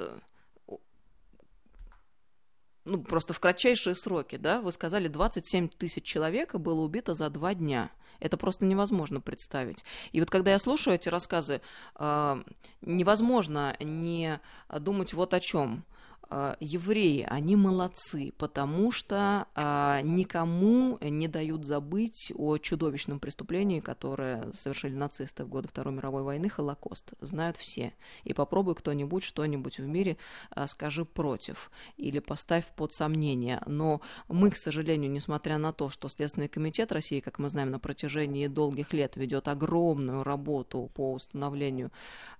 ну, 2.84 3.02
просто 3.02 3.32
в 3.32 3.40
кратчайшие 3.40 3.94
сроки, 3.94 4.36
да, 4.36 4.60
вы 4.60 4.72
сказали, 4.72 5.08
27 5.08 5.68
тысяч 5.68 6.04
человек 6.04 6.54
было 6.54 6.80
убито 6.80 7.14
за 7.14 7.28
два 7.30 7.54
дня. 7.54 7.90
Это 8.20 8.36
просто 8.36 8.64
невозможно 8.64 9.20
представить. 9.20 9.84
И 10.12 10.20
вот 10.20 10.30
когда 10.30 10.50
я 10.50 10.58
слушаю 10.58 10.94
эти 10.94 11.08
рассказы, 11.08 11.62
э, 11.98 12.42
невозможно 12.82 13.76
не 13.80 14.40
думать 14.78 15.14
вот 15.14 15.32
о 15.34 15.40
чем. 15.40 15.84
А, 16.32 16.56
евреи, 16.60 17.26
они 17.28 17.56
молодцы, 17.56 18.32
потому 18.38 18.92
что 18.92 19.46
а, 19.56 20.00
никому 20.02 20.96
не 21.00 21.26
дают 21.26 21.64
забыть 21.64 22.32
о 22.36 22.56
чудовищном 22.56 23.18
преступлении, 23.18 23.80
которое 23.80 24.52
совершили 24.52 24.94
нацисты 24.94 25.44
в 25.44 25.48
годы 25.48 25.66
Второй 25.66 25.92
мировой 25.92 26.22
войны, 26.22 26.48
Холокост. 26.48 27.14
Знают 27.20 27.56
все. 27.56 27.94
И 28.22 28.32
попробуй 28.32 28.76
кто-нибудь 28.76 29.24
что-нибудь 29.24 29.78
в 29.78 29.86
мире 29.86 30.18
а, 30.50 30.68
скажи 30.68 31.04
против 31.04 31.72
или 31.96 32.20
поставь 32.20 32.66
под 32.76 32.92
сомнение. 32.92 33.60
Но 33.66 34.00
мы, 34.28 34.50
к 34.50 34.56
сожалению, 34.56 35.10
несмотря 35.10 35.58
на 35.58 35.72
то, 35.72 35.90
что 35.90 36.08
Следственный 36.08 36.48
комитет 36.48 36.92
России, 36.92 37.18
как 37.18 37.40
мы 37.40 37.50
знаем, 37.50 37.72
на 37.72 37.80
протяжении 37.80 38.46
долгих 38.46 38.92
лет 38.92 39.16
ведет 39.16 39.48
огромную 39.48 40.22
работу 40.22 40.90
по 40.94 41.12
установлению 41.12 41.90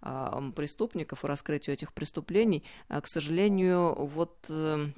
преступников 0.00 1.24
и 1.24 1.26
раскрытию 1.26 1.74
этих 1.74 1.92
преступлений, 1.92 2.62
к 2.88 3.06
сожалению, 3.06 3.69
вот 3.78 4.34
эм, 4.48 4.94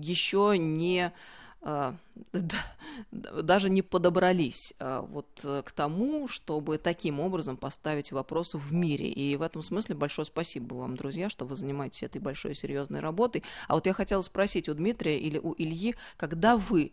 еще 0.00 0.56
не 0.58 1.12
даже 3.12 3.70
не 3.70 3.82
подобрались 3.82 4.74
а, 4.78 5.02
вот 5.02 5.26
э, 5.44 5.62
к 5.64 5.72
тому, 5.72 6.28
чтобы 6.28 6.78
таким 6.78 7.20
образом 7.20 7.56
поставить 7.56 8.12
вопрос 8.12 8.54
в 8.54 8.72
мире. 8.72 9.10
И 9.10 9.36
в 9.36 9.42
этом 9.42 9.62
смысле 9.62 9.94
большое 9.94 10.26
спасибо 10.26 10.74
вам, 10.74 10.96
друзья, 10.96 11.28
что 11.28 11.44
вы 11.44 11.56
занимаетесь 11.56 12.02
этой 12.02 12.20
большой 12.20 12.54
серьезной 12.54 13.00
работой. 13.00 13.42
А 13.66 13.74
вот 13.74 13.86
я 13.86 13.92
хотела 13.92 14.22
спросить 14.22 14.68
у 14.68 14.74
Дмитрия 14.74 15.18
или 15.18 15.38
у 15.38 15.54
Ильи, 15.56 15.94
когда 16.16 16.56
вы 16.56 16.92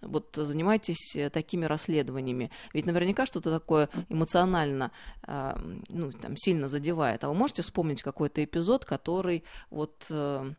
вот 0.00 0.34
занимаетесь 0.34 1.16
э, 1.16 1.30
такими 1.30 1.64
расследованиями, 1.64 2.50
ведь 2.72 2.86
наверняка 2.86 3.26
что-то 3.26 3.50
такое 3.50 3.88
эмоционально 4.08 4.90
ну, 5.26 6.12
там, 6.12 6.36
сильно 6.36 6.68
задевает. 6.68 7.24
А 7.24 7.28
вы 7.28 7.34
можете 7.34 7.62
вспомнить 7.62 8.02
какой-то 8.02 8.42
эпизод, 8.42 8.84
который 8.84 9.44
вот 9.70 10.06
э, 10.10 10.52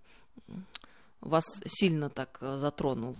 вас 1.22 1.46
сильно 1.66 2.10
так 2.10 2.38
э, 2.42 2.58
затронул, 2.58 3.16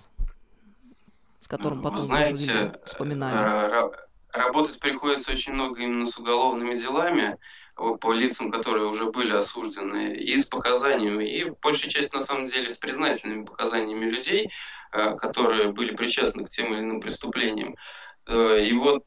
с 1.42 1.48
которым 1.48 1.82
потом 1.82 2.00
вы 2.00 2.04
знаете, 2.06 2.80
вспоминали? 2.86 3.92
Работать 4.34 4.80
приходится 4.80 5.32
очень 5.32 5.54
много 5.54 5.82
именно 5.82 6.06
с 6.06 6.18
уголовными 6.18 6.78
делами 6.78 7.38
по 7.76 8.14
лицам, 8.14 8.50
которые 8.50 8.86
уже 8.86 9.12
были 9.12 9.34
осуждены, 9.34 10.16
и 10.16 10.38
с 10.38 10.46
показаниями, 10.46 11.26
и 11.26 11.50
большая 11.62 11.90
часть, 11.90 12.14
на 12.14 12.22
самом 12.22 12.46
деле, 12.46 12.70
с 12.70 12.78
признательными 12.78 13.46
показаниями 13.46 14.06
людей, 14.06 14.52
э, 14.94 15.16
которые 15.18 15.72
были 15.72 15.96
причастны 15.96 16.46
к 16.46 16.50
тем 16.50 16.74
или 16.74 16.82
иным 16.82 17.02
преступлениям. 17.02 17.76
Э, 18.28 18.64
и 18.64 18.74
вот 18.74 19.06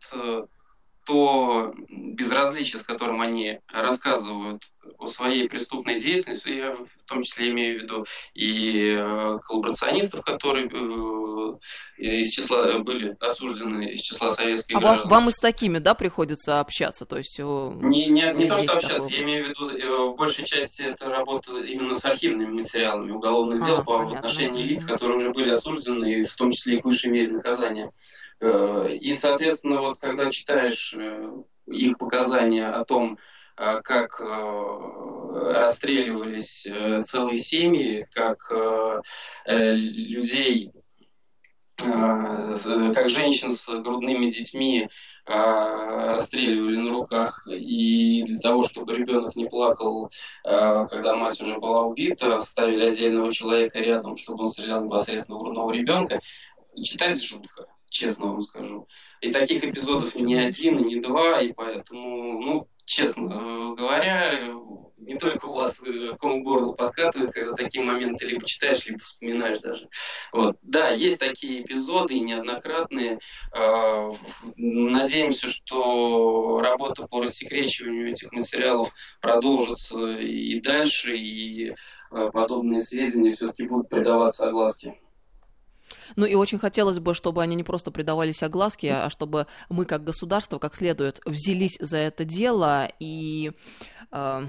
то 1.05 1.75
безразличие, 1.91 2.81
с 2.81 2.83
которым 2.83 3.21
они 3.21 3.61
рассказывают 3.71 4.63
своей 5.07 5.49
преступной 5.49 5.99
деятельности, 5.99 6.49
я 6.49 6.73
в 6.73 7.05
том 7.07 7.23
числе 7.23 7.51
имею 7.51 7.79
в 7.79 7.83
виду 7.83 8.07
и 8.35 8.97
э, 8.99 9.38
коллаборационистов, 9.44 10.25
которые 10.25 10.66
э, 10.66 12.03
из 12.03 12.31
числа 12.31 12.79
были 12.79 13.16
осуждены 13.20 13.90
из 13.90 14.01
числа 14.01 14.31
советских 14.31 14.77
а 14.77 14.81
граждан. 14.81 15.09
Вам, 15.09 15.20
вам 15.20 15.29
и 15.29 15.33
с 15.33 15.38
такими, 15.38 15.79
да, 15.79 15.94
приходится 15.94 16.61
общаться? 16.61 17.05
То 17.07 17.18
есть 17.18 17.38
не, 17.38 18.07
не, 18.07 18.33
не 18.35 18.47
то, 18.47 18.59
что 18.59 18.75
общаться, 18.75 18.88
такого... 18.88 19.09
я 19.09 19.23
имею 19.23 19.44
в 19.44 19.49
виду, 19.49 20.12
в 20.12 20.16
большей 20.16 20.44
части 20.44 20.83
это 20.83 21.09
работа 21.09 21.59
именно 21.62 21.94
с 21.94 22.05
архивными 22.05 22.53
материалами 22.53 23.12
уголовных 23.12 23.62
а, 23.62 23.66
дел 23.66 23.77
по 23.85 23.99
понятно. 23.99 24.18
отношению 24.18 24.66
лиц, 24.66 24.85
которые 24.85 25.18
уже 25.18 25.31
были 25.31 25.51
осуждены, 25.51 26.25
в 26.25 26.35
том 26.35 26.51
числе 26.51 26.77
и 26.77 26.81
к 26.81 26.85
высшей 26.85 27.11
мере 27.11 27.33
наказания. 27.33 27.92
И, 28.40 29.14
соответственно, 29.14 29.81
вот 29.81 29.97
когда 29.99 30.31
читаешь 30.31 30.94
их 31.66 31.99
показания 31.99 32.66
о 32.66 32.85
том, 32.85 33.16
Э, 33.16 33.44
как 33.57 34.21
э, 34.21 35.53
расстреливались 35.53 36.67
э, 36.67 37.03
целые 37.05 37.37
семьи, 37.37 38.07
как 38.12 38.53
людей, 39.47 40.73
как 41.77 43.09
женщин 43.09 43.51
с 43.51 43.69
грудными 43.81 44.31
детьми 44.31 44.88
расстреливали 45.27 46.77
на 46.77 46.90
руках, 46.90 47.47
и 47.49 48.23
для 48.23 48.38
того, 48.38 48.62
чтобы 48.62 48.95
ребенок 48.95 49.35
не 49.35 49.47
плакал, 49.47 50.11
когда 50.45 51.17
мать 51.17 51.40
уже 51.40 51.59
была 51.59 51.83
убита, 51.83 52.38
ставили 52.38 52.85
отдельного 52.85 53.33
человека 53.33 53.81
рядом, 53.81 54.17
чтобы 54.17 54.45
он 54.45 54.49
стрелял 54.51 54.85
непосредственно 54.85 55.37
в 55.37 55.43
грудного 55.43 55.73
ребенка. 55.73 56.21
Читать 56.81 57.23
жутко, 57.23 57.67
честно 57.90 58.27
вам 58.29 58.40
скажу. 58.40 58.87
И 59.21 59.33
таких 59.33 59.64
эпизодов 59.64 60.14
не 60.14 60.37
один, 60.37 60.79
и 60.79 60.85
не 60.85 61.01
два, 61.01 61.40
и 61.40 61.53
поэтому, 61.53 62.40
ну, 62.40 62.69
честно 62.85 63.75
говоря, 63.77 64.55
не 65.07 65.16
только 65.16 65.47
у 65.47 65.55
вас 65.55 65.81
э, 65.81 66.16
ком 66.18 66.42
горло 66.42 66.73
подкатывает, 66.73 67.33
когда 67.33 67.53
такие 67.53 67.85
моменты 67.85 68.27
либо 68.27 68.44
читаешь, 68.44 68.87
либо 68.87 68.99
вспоминаешь 68.99 69.59
даже. 69.61 69.88
Вот. 70.33 70.57
Да, 70.62 70.90
есть 70.90 71.18
такие 71.18 71.62
эпизоды, 71.62 72.18
неоднократные. 72.18 73.18
А, 73.53 74.11
надеемся, 74.57 75.49
что 75.49 76.61
работа 76.62 77.07
по 77.07 77.23
рассекречиванию 77.23 78.09
этих 78.09 78.33
материалов 78.33 78.92
продолжится 79.20 80.18
и 80.18 80.61
дальше, 80.61 81.16
и 81.16 81.75
а, 82.11 82.31
подобные 82.31 82.81
сведения 82.81 83.31
все-таки 83.31 83.66
будут 83.66 83.88
придаваться 83.88 84.47
огласке. 84.47 84.99
Ну 86.17 86.27
и 86.27 86.35
очень 86.35 86.59
хотелось 86.59 86.99
бы, 86.99 87.14
чтобы 87.14 87.43
они 87.43 87.55
не 87.55 87.64
просто 87.64 87.90
предавались 87.90 88.43
огласке, 88.43 88.93
а 88.93 89.11
чтобы 89.11 89.47
мы 89.69 89.85
как 89.85 90.05
государство 90.05 90.59
как 90.59 90.77
следует 90.77 91.21
взялись 91.25 91.77
за 91.81 91.99
это 91.99 92.25
дело 92.25 92.88
и 92.99 93.53
э, 94.12 94.47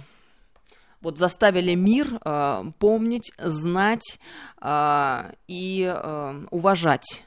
вот 1.01 1.17
заставили 1.17 1.75
мир 1.75 2.19
э, 2.23 2.63
помнить, 2.79 3.31
знать 3.37 4.19
э, 4.61 5.31
и 5.47 5.83
э, 5.83 6.45
уважать 6.51 7.23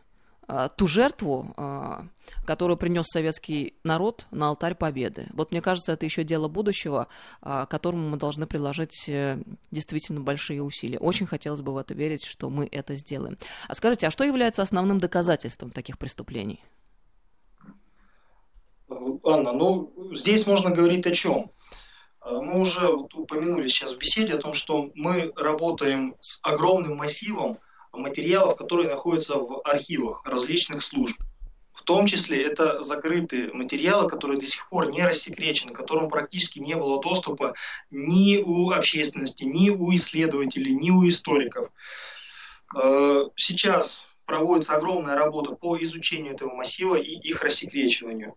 ту 0.77 0.89
жертву, 0.89 1.55
э, 1.57 2.03
которую 2.47 2.79
принес 2.79 3.07
советский 3.07 3.75
народ 3.85 4.27
на 4.31 4.49
алтарь 4.49 4.75
победы. 4.75 5.27
Вот 5.35 5.51
мне 5.51 5.61
кажется, 5.61 5.93
это 5.93 6.07
еще 6.07 6.25
дело 6.25 6.49
будущего, 6.49 7.09
а, 7.43 7.67
которому 7.67 8.09
мы 8.09 8.17
должны 8.17 8.47
приложить 8.47 9.05
э, 9.09 9.39
действительно 9.71 10.21
большие 10.21 10.63
усилия. 10.63 10.99
Очень 10.99 11.27
хотелось 11.27 11.61
бы 11.61 11.73
в 11.73 11.77
это 11.77 11.93
верить, 11.93 12.25
что 12.25 12.49
мы 12.49 12.67
это 12.73 12.95
сделаем. 12.95 13.37
А 13.69 13.75
скажите, 13.75 14.07
а 14.07 14.11
что 14.11 14.25
является 14.25 14.63
основным 14.63 15.01
доказательством 15.01 15.71
таких 15.71 15.99
преступлений? 15.99 16.65
Анна, 19.25 19.53
ну 19.53 19.93
здесь 20.15 20.47
можно 20.47 20.71
говорить 20.71 21.07
о 21.07 21.11
чем? 21.11 21.51
А, 22.21 22.41
мы 22.41 22.61
уже 22.61 22.89
упомянули 22.89 23.67
сейчас 23.67 23.93
в 23.93 23.99
беседе 23.99 24.33
о 24.33 24.39
том, 24.39 24.55
что 24.55 24.91
мы 24.95 25.31
работаем 25.37 26.17
с 26.21 26.39
огромным 26.43 26.97
массивом 26.97 27.59
материалов, 27.93 28.57
которые 28.57 28.89
находятся 28.89 29.39
в 29.39 29.61
архивах 29.65 30.23
различных 30.25 30.83
служб. 30.83 31.19
В 31.73 31.83
том 31.83 32.07
числе 32.07 32.43
это 32.43 32.83
закрытые 32.83 33.53
материалы, 33.53 34.09
которые 34.09 34.39
до 34.39 34.47
сих 34.47 34.69
пор 34.69 34.91
не 34.91 35.07
рассекречены, 35.07 35.73
к 35.73 35.77
которым 35.77 36.09
практически 36.09 36.59
не 36.59 36.75
было 36.75 37.01
доступа 37.01 37.55
ни 37.91 38.39
у 38.39 38.71
общественности, 38.71 39.45
ни 39.45 39.71
у 39.71 39.95
исследователей, 39.95 40.75
ни 40.75 40.91
у 40.91 41.07
историков. 41.07 41.71
Э, 42.77 43.29
сейчас 43.37 44.07
проводится 44.27 44.75
огромная 44.75 45.15
работа 45.15 45.53
по 45.53 45.81
изучению 45.81 46.35
этого 46.35 46.53
массива 46.55 46.97
и 46.97 47.13
их 47.13 47.43
рассекречиванию. 47.43 48.35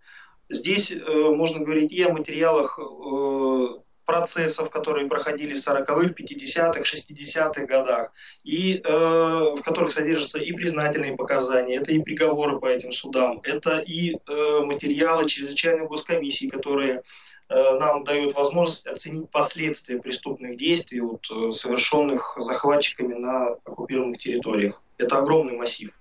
Здесь 0.50 0.92
э, 0.92 0.98
можно 1.00 1.60
говорить 1.60 1.92
и 1.92 2.04
о 2.04 2.14
материалах 2.14 2.78
э, 2.80 3.82
процессов, 4.12 4.70
которые 4.70 5.08
проходили 5.08 5.54
в 5.54 5.66
40-х, 5.66 6.10
50-х, 6.10 6.82
60-х 6.82 7.66
годах, 7.66 8.12
и 8.44 8.82
э, 8.84 9.56
в 9.56 9.62
которых 9.64 9.92
содержатся 9.92 10.38
и 10.38 10.52
признательные 10.52 11.16
показания, 11.16 11.78
это 11.78 11.94
и 11.94 12.00
приговоры 12.00 12.60
по 12.60 12.66
этим 12.66 12.92
судам, 12.92 13.40
это 13.44 13.80
и 13.80 14.16
э, 14.16 14.60
материалы 14.66 15.28
чрезвычайной 15.28 15.88
госкомиссии, 15.88 16.48
которые 16.48 17.04
э, 17.48 17.80
нам 17.80 18.04
дают 18.04 18.34
возможность 18.34 18.86
оценить 18.86 19.30
последствия 19.30 19.98
преступных 19.98 20.58
действий, 20.58 21.00
вот, 21.00 21.26
э, 21.32 21.54
совершенных 21.54 22.36
захватчиками 22.38 23.14
на 23.14 23.52
оккупированных 23.64 24.18
территориях. 24.18 24.82
Это 24.98 25.20
огромный 25.20 25.56
массив. 25.56 25.92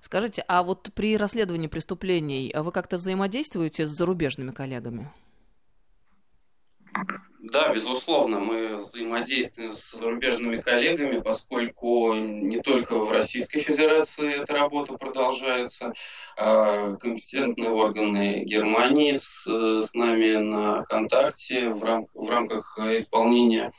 Скажите, 0.00 0.44
а 0.48 0.64
вот 0.64 0.90
при 0.94 1.16
расследовании 1.16 1.68
преступлений 1.68 2.52
вы 2.56 2.72
как-то 2.72 2.96
взаимодействуете 2.96 3.86
с 3.86 3.90
зарубежными 3.90 4.50
коллегами? 4.50 5.12
Да, 7.40 7.72
безусловно, 7.72 8.40
мы 8.40 8.76
взаимодействуем 8.76 9.70
с 9.70 9.92
зарубежными 9.92 10.56
коллегами, 10.56 11.20
поскольку 11.20 12.14
не 12.14 12.60
только 12.60 12.98
в 12.98 13.12
Российской 13.12 13.60
Федерации 13.60 14.42
эта 14.42 14.54
работа 14.54 14.94
продолжается, 14.94 15.92
а 16.36 16.96
компетентные 16.96 17.70
органы 17.70 18.42
Германии 18.44 19.12
с, 19.12 19.46
с 19.46 19.94
нами 19.94 20.34
на 20.34 20.82
контакте 20.84 21.70
в, 21.70 21.82
рам, 21.84 22.06
в 22.12 22.28
рамках 22.28 22.76
исполнения 22.78 23.72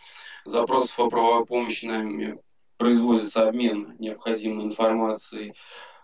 запросов 0.45 0.99
о 0.99 1.09
правовой 1.09 1.45
помощи 1.45 1.85
нами 1.85 2.39
производится 2.77 3.47
обмен 3.47 3.95
необходимой 3.99 4.63
информацией. 4.63 5.53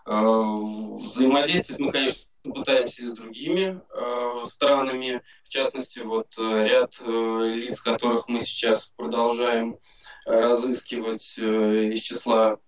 А, 0.04 0.20
взаимодействовать 0.22 1.80
мы, 1.80 1.90
конечно, 1.90 2.20
пытаемся 2.52 3.06
с 3.06 3.10
другими 3.12 3.80
э, 3.90 4.46
странами, 4.46 5.22
в 5.44 5.48
частности, 5.48 6.00
вот 6.00 6.34
э, 6.38 6.66
ряд 6.68 6.94
э, 7.00 7.52
лиц, 7.54 7.80
которых 7.80 8.28
мы 8.28 8.40
сейчас 8.40 8.92
продолжаем 8.96 9.78
э, 10.26 10.30
разыскивать 10.30 11.36
э, 11.38 11.90
из 11.92 12.00
числа 12.00 12.58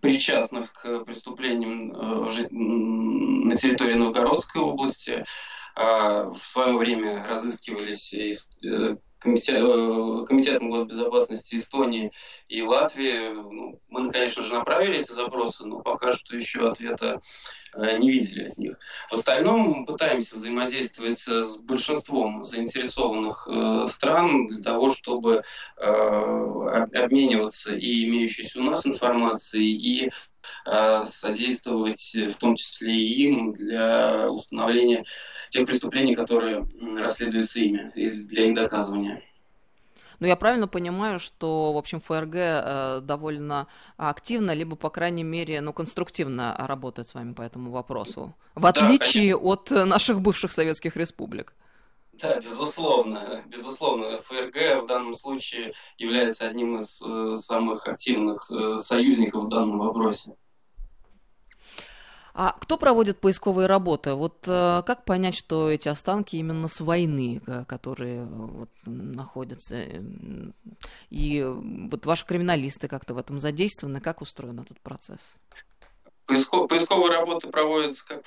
причастных 0.00 0.72
к 0.72 1.04
преступлениям 1.04 1.92
э, 1.92 2.48
на 2.50 3.56
территории 3.56 3.94
Новгородской 3.94 4.60
области. 4.60 5.24
Э, 5.76 6.30
в 6.30 6.38
свое 6.40 6.76
время 6.76 7.26
разыскивались 7.26 8.14
э, 9.24 10.24
Комитетом 10.26 10.70
госбезопасности 10.70 11.56
Эстонии 11.56 12.12
и 12.48 12.62
Латвии. 12.62 13.32
Ну, 13.32 13.80
мы, 13.88 14.10
конечно 14.10 14.42
же, 14.42 14.54
направили 14.54 14.98
эти 14.98 15.12
запросы, 15.12 15.64
но 15.64 15.80
пока 15.80 16.12
что 16.12 16.36
еще 16.36 16.68
ответа 16.68 17.20
э, 17.74 17.98
не 17.98 18.10
видели 18.10 18.46
от 18.46 18.58
них. 18.58 18.78
В 19.08 19.14
остальном 19.14 19.60
мы 19.60 19.84
пытаемся 19.84 20.36
взаимодействовать 20.36 21.18
с 21.18 21.56
большинством 21.58 22.44
заинтересованных 22.44 23.48
э, 23.50 23.86
стран 23.88 24.46
для 24.46 24.62
того, 24.62 24.90
чтобы 24.90 25.42
обмениваться 25.76 27.74
и 27.74 28.04
имеющейся 28.04 28.60
у 28.60 28.62
нас 28.62 28.86
информацией, 28.86 29.72
и 29.72 30.10
содействовать 31.04 32.14
в 32.14 32.34
том 32.34 32.54
числе 32.54 32.92
и 32.92 33.24
им 33.24 33.52
для 33.52 34.30
установления 34.30 35.04
тех 35.50 35.66
преступлений, 35.66 36.14
которые 36.14 36.66
расследуются 36.98 37.60
ими, 37.60 37.90
и 37.94 38.10
для 38.10 38.46
их 38.46 38.54
доказывания. 38.54 39.22
Но 40.20 40.26
я 40.26 40.36
правильно 40.36 40.68
понимаю, 40.68 41.18
что, 41.18 41.72
в 41.72 41.78
общем, 41.78 42.00
ФРГ 42.00 42.34
э, 42.34 43.00
довольно 43.02 43.66
активно, 43.96 44.52
либо, 44.52 44.76
по 44.76 44.90
крайней 44.90 45.24
мере, 45.24 45.62
ну, 45.62 45.72
конструктивно 45.72 46.54
работает 46.58 47.08
с 47.08 47.14
вами 47.14 47.32
по 47.32 47.40
этому 47.40 47.70
вопросу, 47.70 48.34
в 48.54 48.66
отличие 48.66 49.30
да, 49.30 49.42
от 49.42 49.70
наших 49.70 50.20
бывших 50.20 50.52
советских 50.52 50.96
республик. 50.96 51.54
Да, 52.20 52.36
безусловно, 52.36 53.42
безусловно. 53.46 54.18
ФРГ 54.18 54.82
в 54.82 54.86
данном 54.86 55.14
случае 55.14 55.72
является 55.98 56.46
одним 56.46 56.76
из 56.76 57.00
э, 57.02 57.36
самых 57.36 57.86
активных 57.88 58.50
э, 58.50 58.78
союзников 58.78 59.44
в 59.44 59.48
данном 59.48 59.78
вопросе. 59.78 60.34
А 62.32 62.52
кто 62.52 62.78
проводит 62.78 63.20
поисковые 63.20 63.66
работы? 63.66 64.14
Вот 64.14 64.44
э, 64.46 64.82
как 64.86 65.04
понять, 65.04 65.34
что 65.34 65.70
эти 65.70 65.88
останки 65.88 66.36
именно 66.36 66.68
с 66.68 66.80
войны, 66.80 67.40
которые 67.66 68.24
вот, 68.24 68.70
находятся? 68.84 69.84
И 71.10 71.42
вот 71.44 72.06
ваши 72.06 72.26
криминалисты 72.26 72.88
как-то 72.88 73.14
в 73.14 73.18
этом 73.18 73.40
задействованы? 73.40 74.00
Как 74.00 74.20
устроен 74.20 74.60
этот 74.60 74.80
процесс? 74.80 75.36
Поисковые 76.30 77.12
работы 77.12 77.48
проводятся 77.48 78.06
как 78.06 78.22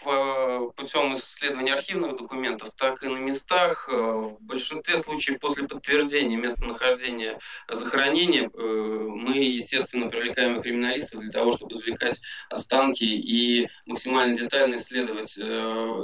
путем 0.75 1.13
исследования 1.13 1.73
архивных 1.73 2.17
документов, 2.17 2.71
так 2.77 3.01
и 3.03 3.07
на 3.07 3.17
местах. 3.17 3.87
Э, 3.91 3.95
в 3.95 4.37
большинстве 4.41 4.97
случаев 4.97 5.39
после 5.39 5.67
подтверждения 5.67 6.35
местонахождения 6.35 7.39
захоронения 7.69 8.49
э, 8.53 9.07
мы, 9.09 9.37
естественно, 9.37 10.09
привлекаем 10.09 10.61
криминалистов 10.61 11.21
для 11.21 11.31
того, 11.31 11.53
чтобы 11.53 11.75
извлекать 11.75 12.19
останки 12.49 13.05
и 13.05 13.69
максимально 13.85 14.35
детально 14.35 14.75
исследовать 14.75 15.37
э, 15.37 15.41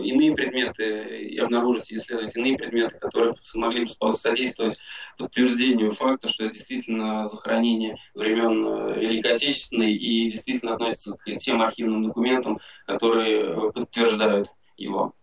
иные 0.04 0.34
предметы 0.34 1.20
и 1.20 1.38
обнаружить 1.38 1.92
и 1.92 1.98
исследовать 1.98 2.36
иные 2.38 2.58
предметы, 2.58 2.98
которые 2.98 3.34
смогли 3.42 3.86
бы 4.00 4.14
содействовать 4.14 4.78
подтверждению 5.18 5.92
факта, 5.92 6.30
что 6.30 6.46
это 6.46 6.54
действительно 6.54 7.28
захоронение 7.28 7.98
времен 8.14 9.00
Великой 9.00 9.34
Отечественной 9.34 9.94
и 9.94 10.30
действительно 10.30 10.76
относится 10.76 11.16
к 11.16 11.36
тем 11.38 11.62
архивным 11.62 11.89
нормативным 11.90 12.04
документам, 12.04 12.60
которые 12.86 13.44
э, 13.44 13.72
подтверждают 13.72 14.52
его. 14.78 15.14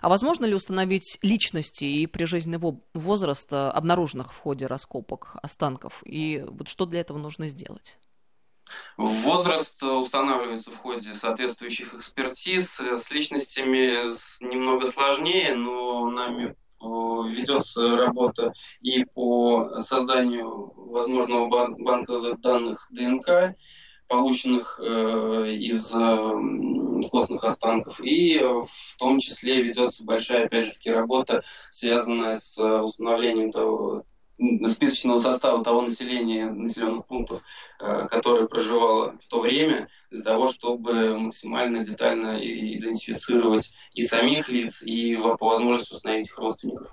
А 0.00 0.08
возможно 0.08 0.44
ли 0.44 0.54
установить 0.54 1.18
личности 1.22 1.84
и 1.84 2.06
прижизненный 2.06 2.60
возраст 2.94 3.52
обнаруженных 3.52 4.32
в 4.32 4.38
ходе 4.38 4.66
раскопок 4.66 5.36
останков? 5.42 6.02
И 6.04 6.44
вот 6.46 6.68
что 6.68 6.86
для 6.86 7.00
этого 7.00 7.18
нужно 7.18 7.48
сделать? 7.48 7.98
Возраст 8.96 9.82
устанавливается 9.82 10.70
в 10.70 10.76
ходе 10.76 11.12
соответствующих 11.14 11.94
экспертиз. 11.94 12.78
С 12.80 13.10
личностями 13.10 14.12
немного 14.44 14.86
сложнее, 14.86 15.54
но 15.54 16.08
нами 16.08 16.44
э, 16.44 16.54
ведется 16.80 17.96
работа 17.96 18.52
и 18.80 19.04
по 19.04 19.82
созданию 19.82 20.72
возможного 20.76 21.48
банка 21.48 22.36
данных 22.36 22.86
ДНК, 22.90 23.56
полученных 24.08 24.80
э, 24.82 25.52
из 25.54 25.92
э, 25.94 27.08
костных 27.10 27.44
останков. 27.44 28.00
И 28.00 28.38
в 28.38 28.96
том 28.98 29.18
числе 29.18 29.62
ведется 29.62 30.04
большая, 30.04 30.46
опять 30.46 30.66
же 30.66 30.72
таки, 30.72 30.90
работа, 30.90 31.42
связанная 31.70 32.34
с 32.36 32.58
установлением 32.58 33.50
того, 33.50 34.04
списочного 34.66 35.18
состава 35.18 35.62
того 35.62 35.82
населения, 35.82 36.50
населенных 36.50 37.06
пунктов, 37.06 37.42
э, 37.80 38.06
которое 38.08 38.46
проживало 38.46 39.16
в 39.20 39.26
то 39.26 39.40
время, 39.40 39.88
для 40.10 40.22
того, 40.22 40.46
чтобы 40.46 41.18
максимально 41.18 41.84
детально 41.84 42.38
идентифицировать 42.40 43.72
и 43.92 44.02
самих 44.02 44.48
лиц, 44.48 44.82
и 44.82 45.16
по 45.16 45.46
возможности 45.46 45.94
установить 45.94 46.28
их 46.28 46.38
родственников. 46.38 46.92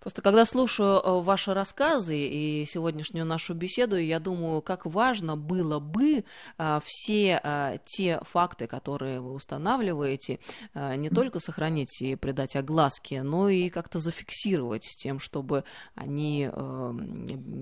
Просто 0.00 0.22
когда 0.22 0.46
слушаю 0.46 0.98
э, 0.98 1.20
ваши 1.20 1.52
рассказы 1.52 2.16
и 2.16 2.64
сегодняшнюю 2.66 3.26
нашу 3.26 3.52
беседу, 3.52 3.98
я 3.98 4.18
думаю, 4.18 4.62
как 4.62 4.86
важно 4.86 5.36
было 5.36 5.78
бы 5.78 6.24
э, 6.56 6.80
все 6.82 7.40
э, 7.42 7.78
те 7.84 8.18
факты, 8.22 8.66
которые 8.66 9.20
вы 9.20 9.32
устанавливаете, 9.32 10.38
не 10.74 11.10
только 11.10 11.40
сохранить 11.40 12.00
и 12.00 12.16
придать 12.16 12.56
огласке, 12.56 13.22
но 13.22 13.48
и 13.48 13.68
как-то 13.68 13.98
зафиксировать 13.98 14.82
тем, 14.98 15.20
чтобы 15.20 15.64
они 15.94 16.48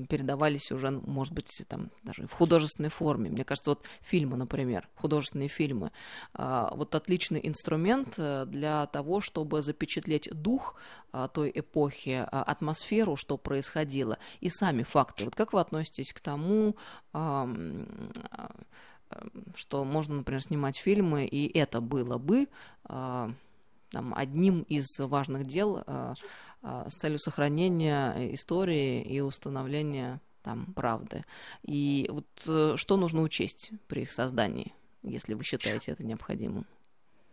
передавались 0.08 0.70
уже, 0.70 0.90
может 0.90 1.32
быть, 1.32 1.62
там 1.68 1.90
даже 2.02 2.26
в 2.26 2.32
художественной 2.32 2.90
форме. 2.90 3.30
Мне 3.30 3.44
кажется, 3.44 3.70
вот 3.70 3.82
фильмы, 4.02 4.36
например, 4.36 4.88
художественные 4.96 5.48
фильмы, 5.48 5.90
вот 6.34 6.94
отличный 6.94 7.40
инструмент 7.42 8.14
для 8.16 8.86
того, 8.86 9.20
чтобы 9.20 9.62
запечатлеть 9.62 10.28
дух 10.32 10.76
той 11.32 11.50
эпохи, 11.54 12.27
а, 12.27 12.27
атмосферу, 12.30 13.16
что 13.16 13.36
происходило, 13.36 14.18
и 14.40 14.48
сами 14.48 14.82
факты. 14.82 15.24
Вот 15.24 15.34
как 15.34 15.52
вы 15.52 15.60
относитесь 15.60 16.12
к 16.12 16.20
тому, 16.20 16.76
а, 17.12 17.48
что 19.54 19.84
можно, 19.84 20.16
например, 20.16 20.42
снимать 20.42 20.78
фильмы, 20.78 21.24
и 21.26 21.56
это 21.58 21.80
было 21.80 22.18
бы 22.18 22.48
а, 22.84 23.30
там, 23.90 24.12
одним 24.14 24.62
из 24.62 24.86
важных 24.98 25.46
дел 25.46 25.82
с 26.62 26.94
целью 26.94 27.18
сохранения 27.18 28.34
истории 28.34 29.00
и 29.02 29.20
установления 29.20 30.20
там 30.42 30.72
правды. 30.74 31.24
И 31.62 32.08
вот 32.10 32.26
э, 32.46 32.74
что 32.76 32.96
нужно 32.96 33.22
учесть 33.22 33.70
при 33.86 34.02
их 34.02 34.10
создании, 34.10 34.72
если 35.02 35.34
вы 35.34 35.44
считаете 35.44 35.92
это 35.92 36.04
необходимым? 36.04 36.66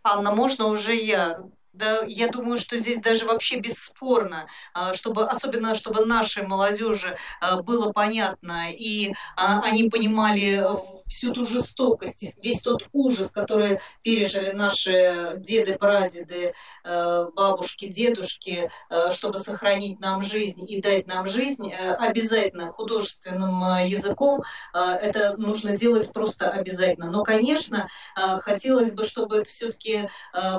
Анна, 0.02 0.32
можно 0.32 0.66
уже 0.66 0.94
я 0.94 1.40
да, 1.76 2.00
я 2.06 2.28
думаю, 2.28 2.56
что 2.56 2.76
здесь 2.76 2.98
даже 2.98 3.26
вообще 3.26 3.58
бесспорно, 3.58 4.46
а, 4.74 4.94
чтобы, 4.94 5.26
особенно 5.26 5.74
чтобы 5.74 6.04
нашей 6.04 6.46
молодежи 6.46 7.16
а, 7.40 7.62
было 7.62 7.92
понятно, 7.92 8.72
и 8.72 9.12
а, 9.36 9.60
они 9.62 9.88
понимали 9.90 10.64
всю 11.06 11.32
ту 11.32 11.44
жестокость, 11.44 12.26
весь 12.42 12.60
тот 12.60 12.88
ужас, 12.92 13.30
который 13.30 13.78
пережили 14.02 14.50
наши 14.50 15.34
деды, 15.36 15.76
прадеды, 15.76 16.52
бабушки, 16.84 17.86
дедушки, 17.86 18.70
чтобы 19.10 19.38
сохранить 19.38 20.00
нам 20.00 20.22
жизнь 20.22 20.64
и 20.68 20.80
дать 20.80 21.06
нам 21.06 21.26
жизнь, 21.26 21.72
обязательно 21.72 22.72
художественным 22.72 23.84
языком 23.84 24.42
это 24.74 25.36
нужно 25.36 25.76
делать 25.76 26.12
просто 26.12 26.50
обязательно. 26.50 27.10
Но, 27.10 27.22
конечно, 27.22 27.86
хотелось 28.14 28.90
бы, 28.90 29.04
чтобы 29.04 29.36
это 29.36 29.48
все-таки 29.48 30.08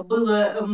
было 0.06 0.66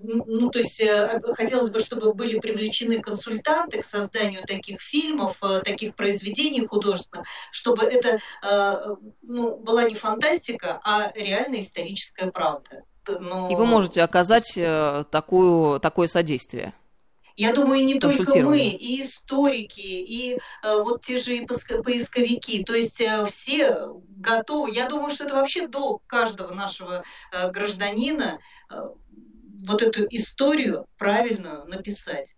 ну, 0.00 0.50
то 0.50 0.58
есть 0.58 0.80
э, 0.80 1.20
хотелось 1.34 1.70
бы, 1.70 1.78
чтобы 1.78 2.14
были 2.14 2.38
привлечены 2.38 3.00
консультанты 3.00 3.80
к 3.80 3.84
созданию 3.84 4.42
таких 4.44 4.80
фильмов, 4.80 5.36
э, 5.42 5.60
таких 5.60 5.94
произведений 5.94 6.66
художественных, 6.66 7.26
чтобы 7.50 7.84
это 7.84 8.18
э, 8.42 8.94
ну, 9.22 9.58
была 9.58 9.84
не 9.84 9.94
фантастика, 9.94 10.80
а 10.84 11.10
реальная 11.14 11.60
историческая 11.60 12.30
правда. 12.30 12.84
Но... 13.08 13.50
И 13.50 13.54
вы 13.54 13.66
можете 13.66 14.02
оказать 14.02 14.58
такую, 15.10 15.78
такое 15.78 16.08
содействие. 16.08 16.74
Я 17.36 17.52
думаю, 17.52 17.84
не 17.84 18.00
только 18.00 18.38
мы, 18.38 18.60
и 18.68 19.00
историки, 19.02 19.80
и 19.80 20.38
э, 20.62 20.82
вот 20.82 21.02
те 21.02 21.18
же 21.18 21.36
и 21.36 21.46
поисковики. 21.46 22.64
То 22.64 22.74
есть 22.74 23.00
э, 23.02 23.24
все 23.26 23.90
готовы. 24.16 24.70
Я 24.70 24.88
думаю, 24.88 25.10
что 25.10 25.24
это 25.24 25.34
вообще 25.34 25.68
долг 25.68 26.02
каждого 26.06 26.54
нашего 26.54 27.04
э, 27.32 27.50
гражданина 27.50 28.38
э, 28.70 28.88
вот 29.66 29.82
эту 29.82 30.06
историю 30.10 30.86
правильную 30.96 31.66
написать. 31.66 32.36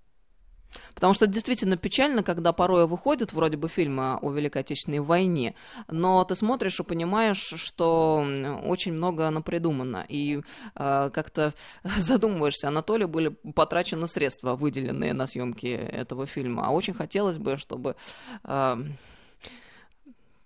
Потому 0.95 1.15
что 1.15 1.27
действительно 1.27 1.77
печально, 1.77 2.23
когда 2.23 2.53
порой 2.53 2.87
выходят 2.87 3.33
вроде 3.33 3.57
бы 3.57 3.69
фильмы 3.69 4.19
о 4.21 4.31
Великой 4.31 4.63
Отечественной 4.63 5.01
войне, 5.01 5.55
но 5.89 6.25
ты 6.25 6.35
смотришь 6.35 6.81
и 6.81 6.85
понимаешь, 6.85 7.55
что 7.57 8.25
очень 8.65 8.93
много 8.93 9.31
напридумано. 9.31 10.05
И 10.09 10.41
э, 10.75 11.11
как-то 11.13 11.55
задумываешься, 11.97 12.69
Анатолий 12.69 13.07
были 13.07 13.29
потрачены 13.29 14.09
средства, 14.09 14.57
выделенные 14.57 15.15
на 15.15 15.27
съемки 15.27 15.67
этого 15.67 16.27
фильма. 16.27 16.67
А 16.67 16.71
очень 16.71 16.95
хотелось 16.95 17.39
бы, 17.39 17.57
чтобы 17.57 17.97
э, 18.45 18.77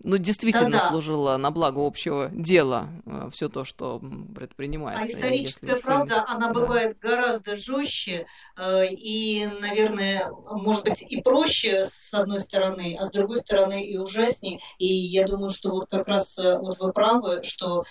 ну, 0.05 0.19
действительно 0.19 0.71
Да-да. 0.71 0.89
служило 0.89 1.37
на 1.37 1.51
благо 1.51 1.85
общего 1.85 2.31
дела 2.33 2.89
э, 3.07 3.31
все 3.33 3.49
то, 3.49 3.65
что 3.65 4.01
предпринимается. 4.35 5.05
А 5.05 5.07
историческая 5.07 5.77
правда, 5.77 6.25
она 6.29 6.49
да. 6.49 6.53
бывает 6.53 6.99
гораздо 6.99 7.57
жестче 7.57 8.27
э, 8.57 8.87
и, 8.91 9.49
наверное, 9.61 10.31
может 10.31 10.85
быть 10.85 11.03
и 11.03 11.21
проще 11.23 11.85
с 11.85 12.13
одной 12.15 12.41
стороны, 12.41 12.97
а 12.99 13.05
с 13.05 13.11
другой 13.11 13.37
стороны 13.37 13.85
и 13.85 13.97
ужаснее. 13.99 14.61
И 14.79 14.87
я 14.87 15.25
думаю, 15.27 15.49
что 15.49 15.71
вот 15.71 15.89
как 15.89 16.09
раз 16.09 16.39
э, 16.39 16.59
вот 16.59 16.79
вы 16.79 16.93
правы, 16.93 17.43
что 17.43 17.85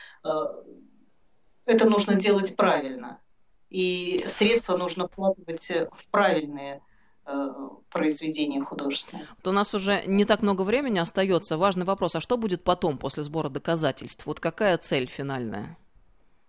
это 1.65 1.89
нужно 1.89 2.15
делать 2.15 2.56
правильно. 2.56 3.19
И 3.69 4.24
средства 4.28 4.76
нужно 4.76 5.08
вкладывать 5.08 5.71
в 5.91 6.10
правильные 6.10 6.82
Э, 7.25 7.49
произведения 7.91 8.63
художественные. 8.63 9.27
Вот 9.38 9.47
у 9.47 9.51
нас 9.51 9.73
уже 9.73 10.03
не 10.07 10.25
так 10.25 10.41
много 10.41 10.63
времени 10.63 10.97
остается. 10.97 11.57
Важный 11.57 11.86
вопрос, 11.86 12.15
а 12.15 12.21
что 12.21 12.38
будет 12.38 12.63
потом, 12.63 12.97
после 12.97 13.23
сбора 13.23 13.49
доказательств? 13.49 14.25
Вот 14.25 14.39
какая 14.39 14.77
цель 14.77 15.07
финальная? 15.07 15.77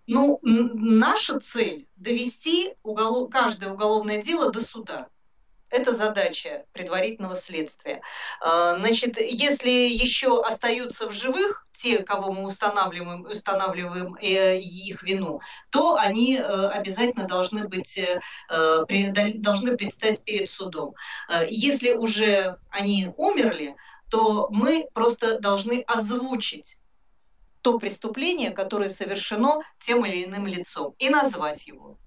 Ну, 0.07 0.39
наша 0.41 1.39
цель– 1.39 1.87
довести 1.95 2.73
уголов... 2.81 3.29
каждое 3.29 3.71
уголовное 3.71 4.21
дело 4.21 4.51
до 4.51 4.61
суда. 4.61 5.07
Это 5.73 5.91
задача 5.91 6.65
предварительного 6.71 7.33
следствия. 7.33 8.03
А, 8.41 8.77
значит, 8.77 9.19
если 9.19 9.71
еще 9.71 10.39
остаются 10.43 11.09
в 11.09 11.13
живых 11.13 11.65
те, 11.73 12.03
кого 12.03 12.31
мы 12.31 12.45
устанавливаем, 12.45 13.25
устанавливаем 13.25 14.15
э, 14.21 14.59
их 14.59 15.01
вину, 15.01 15.41
то 15.71 15.95
они 15.95 16.37
э, 16.37 16.41
обязательно 16.43 17.27
должны 17.27 17.67
быть 17.67 17.97
э, 17.97 18.21
должны 19.37 19.75
предстать 19.75 20.23
перед 20.23 20.47
судом. 20.47 20.93
Если 21.49 21.93
уже 21.93 22.59
они 22.69 23.11
умерли, 23.17 23.75
то 24.11 24.49
мы 24.51 24.87
просто 24.93 25.39
должны 25.39 25.83
озвучить 25.87 26.77
то 27.63 27.79
преступление, 27.79 28.51
которое 28.51 28.89
совершено 28.89 29.61
тем 29.79 30.05
или 30.05 30.25
иным 30.25 30.45
лицом, 30.45 30.93
и 30.99 31.09
назвать 31.09 31.65
его. 31.65 31.97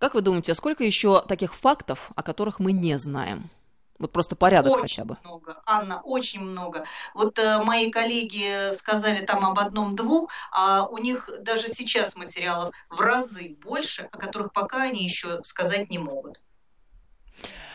Как 0.00 0.14
вы 0.14 0.22
думаете, 0.22 0.52
а 0.52 0.54
сколько 0.54 0.82
еще 0.82 1.20
таких 1.20 1.54
фактов, 1.54 2.10
о 2.16 2.22
которых 2.22 2.58
мы 2.58 2.72
не 2.72 2.98
знаем? 2.98 3.50
Вот 3.98 4.12
просто 4.12 4.34
порядок 4.34 4.72
очень 4.72 4.80
хотя 4.80 5.04
бы. 5.04 5.18
много, 5.22 5.60
Анна, 5.66 6.00
очень 6.00 6.40
много. 6.40 6.86
Вот 7.12 7.38
э, 7.38 7.62
мои 7.62 7.90
коллеги 7.90 8.72
сказали 8.72 9.22
там 9.26 9.44
об 9.44 9.58
одном-двух, 9.58 10.30
а 10.52 10.86
у 10.86 10.96
них 10.96 11.28
даже 11.40 11.68
сейчас 11.68 12.16
материалов 12.16 12.74
в 12.88 12.98
разы 13.02 13.58
больше, 13.62 14.08
о 14.10 14.16
которых 14.16 14.54
пока 14.54 14.84
они 14.84 15.04
еще 15.04 15.42
сказать 15.42 15.90
не 15.90 15.98
могут. 15.98 16.40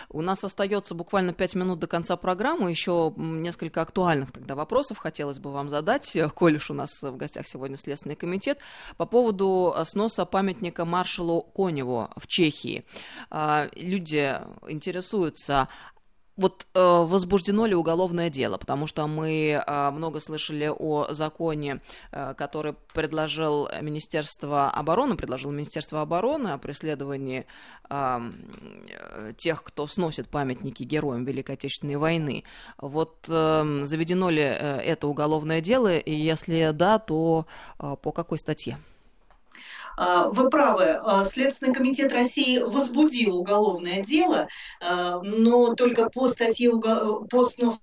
У 0.09 0.21
нас 0.21 0.43
остается 0.43 0.95
буквально 0.95 1.33
пять 1.33 1.55
минут 1.55 1.79
до 1.79 1.87
конца 1.87 2.15
программы. 2.15 2.71
Еще 2.71 3.13
несколько 3.17 3.81
актуальных 3.81 4.31
тогда 4.31 4.55
вопросов 4.55 4.97
хотелось 4.97 5.39
бы 5.39 5.51
вам 5.51 5.69
задать, 5.69 6.17
коль 6.35 6.57
уж 6.57 6.71
у 6.71 6.73
нас 6.73 6.89
в 7.01 7.15
гостях 7.17 7.47
сегодня 7.47 7.77
Следственный 7.77 8.15
комитет, 8.15 8.59
по 8.97 9.05
поводу 9.05 9.75
сноса 9.83 10.25
памятника 10.25 10.85
маршалу 10.85 11.41
Коневу 11.41 12.09
в 12.15 12.27
Чехии. 12.27 12.85
А, 13.29 13.67
люди 13.75 14.39
интересуются, 14.67 15.67
вот 16.37 16.67
э, 16.73 16.79
возбуждено 16.79 17.65
ли 17.65 17.75
уголовное 17.75 18.29
дело, 18.29 18.57
потому 18.57 18.87
что 18.87 19.07
мы 19.07 19.63
э, 19.65 19.91
много 19.91 20.19
слышали 20.19 20.67
о 20.67 21.07
законе, 21.11 21.81
э, 22.11 22.33
который 22.35 22.73
предложил 22.93 23.69
Министерство 23.81 24.69
обороны, 24.69 25.15
предложил 25.15 25.51
Министерство 25.51 26.01
обороны 26.01 26.49
о 26.49 26.57
преследовании 26.57 27.45
э, 27.89 28.21
тех, 29.37 29.63
кто 29.63 29.87
сносит 29.87 30.27
памятники 30.27 30.83
героям 30.83 31.23
Великой 31.23 31.55
Отечественной 31.55 31.95
войны. 31.95 32.43
Вот 32.77 33.25
э, 33.27 33.81
заведено 33.83 34.29
ли 34.29 34.43
э, 34.43 34.79
это 34.79 35.07
уголовное 35.07 35.61
дело, 35.61 35.97
и 35.97 36.13
если 36.13 36.71
да, 36.73 36.99
то 36.99 37.45
э, 37.79 37.95
по 38.01 38.11
какой 38.11 38.39
статье? 38.39 38.77
А, 39.97 40.29
вы 40.29 40.49
правы, 40.49 40.99
а, 41.01 41.23
Следственный 41.23 41.73
комитет 41.73 42.11
России 42.11 42.59
возбудил 42.59 43.37
уголовное 43.37 44.01
дело, 44.01 44.47
а, 44.81 45.21
но 45.23 45.73
только 45.75 46.09
по 46.09 46.27
статье 46.27 46.71
по 46.71 47.45
сносу 47.45 47.79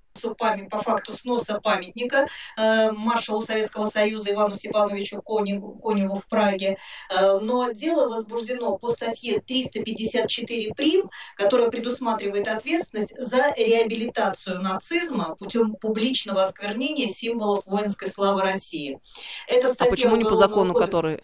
по 0.70 0.78
факту 0.78 1.10
сноса 1.10 1.58
памятника 1.58 2.26
маршалу 2.58 3.40
Советского 3.40 3.86
Союза 3.86 4.32
Ивану 4.32 4.52
Степановичу 4.52 5.22
Коневу, 5.22 5.72
Коневу 5.80 6.16
в 6.16 6.28
Праге. 6.28 6.76
Но 7.10 7.70
дело 7.72 8.08
возбуждено 8.08 8.76
по 8.76 8.90
статье 8.90 9.40
354 9.40 10.74
прим, 10.74 11.10
которая 11.34 11.70
предусматривает 11.70 12.46
ответственность 12.46 13.16
за 13.16 13.54
реабилитацию 13.56 14.60
нацизма 14.60 15.34
путем 15.34 15.76
публичного 15.76 16.42
осквернения 16.42 17.06
символов 17.08 17.66
воинской 17.66 18.06
славы 18.06 18.42
России. 18.42 19.00
Это 19.48 19.68
статья 19.68 19.86
а 19.86 19.90
почему 19.90 20.16
не 20.16 20.24
по 20.24 20.36
закону, 20.36 20.74
кодекса... 20.74 20.92
который 20.92 21.22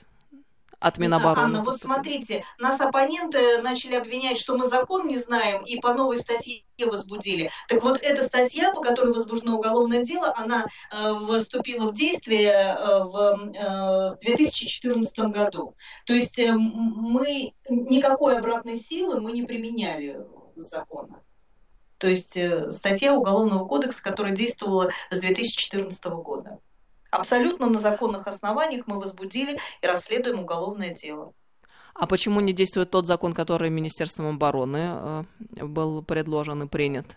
от 0.80 0.98
Минобороны. 0.98 1.56
Анна, 1.56 1.64
вот 1.64 1.80
смотрите, 1.80 2.44
нас 2.58 2.80
оппоненты 2.80 3.60
начали 3.62 3.94
обвинять, 3.94 4.38
что 4.38 4.56
мы 4.56 4.66
закон 4.66 5.08
не 5.08 5.16
знаем 5.16 5.62
и 5.62 5.80
по 5.80 5.92
новой 5.94 6.16
статье 6.16 6.62
возбудили. 6.78 7.50
Так 7.68 7.82
вот, 7.82 7.98
эта 8.02 8.22
статья, 8.22 8.72
по 8.72 8.80
которой 8.80 9.12
возбуждено 9.12 9.56
уголовное 9.56 10.02
дело, 10.02 10.32
она 10.36 10.66
э, 10.92 11.14
вступила 11.38 11.90
в 11.90 11.94
действие 11.94 12.50
э, 12.50 13.04
в 13.04 14.14
э, 14.14 14.16
2014 14.20 15.18
году. 15.30 15.74
То 16.06 16.12
есть 16.12 16.38
э, 16.38 16.52
мы 16.52 17.52
никакой 17.68 18.38
обратной 18.38 18.76
силы 18.76 19.20
мы 19.20 19.32
не 19.32 19.42
применяли 19.42 20.20
закона. 20.56 21.22
То 21.98 22.06
есть 22.06 22.36
э, 22.36 22.70
статья 22.70 23.14
Уголовного 23.14 23.66
кодекса, 23.66 24.02
которая 24.02 24.32
действовала 24.32 24.90
с 25.10 25.18
2014 25.18 26.04
года. 26.04 26.60
Абсолютно 27.10 27.66
на 27.66 27.78
законных 27.78 28.26
основаниях 28.26 28.86
мы 28.86 28.98
возбудили 28.98 29.58
и 29.80 29.86
расследуем 29.86 30.40
уголовное 30.40 30.90
дело. 30.90 31.32
А 31.94 32.06
почему 32.06 32.40
не 32.40 32.52
действует 32.52 32.90
тот 32.90 33.06
закон, 33.06 33.34
который 33.34 33.70
Министерством 33.70 34.36
обороны 34.36 35.24
э, 35.56 35.64
был 35.64 36.02
предложен 36.02 36.62
и 36.62 36.68
принят? 36.68 37.16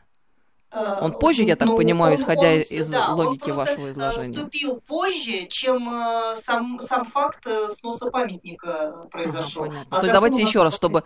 Э, 0.72 0.98
он 1.02 1.14
позже, 1.14 1.44
я 1.44 1.56
так 1.56 1.68
ну, 1.68 1.78
понимаю, 1.78 2.16
он, 2.16 2.20
исходя 2.20 2.50
он, 2.54 2.60
из 2.62 2.90
да, 2.90 3.14
логики 3.14 3.52
он 3.52 3.58
вашего 3.58 3.88
э, 3.88 3.92
изложения. 3.92 4.34
вступил 4.34 4.82
позже, 4.82 5.46
чем 5.50 5.88
сам, 6.36 6.80
сам 6.80 7.04
факт 7.04 7.48
сноса 7.68 8.10
памятника 8.10 9.08
произошел. 9.12 9.66
Ага, 9.66 9.76
а 9.92 9.96
То 9.98 10.02
есть 10.02 10.14
давайте 10.14 10.42
еще 10.42 10.64
раз, 10.64 10.74
чтобы 10.74 11.04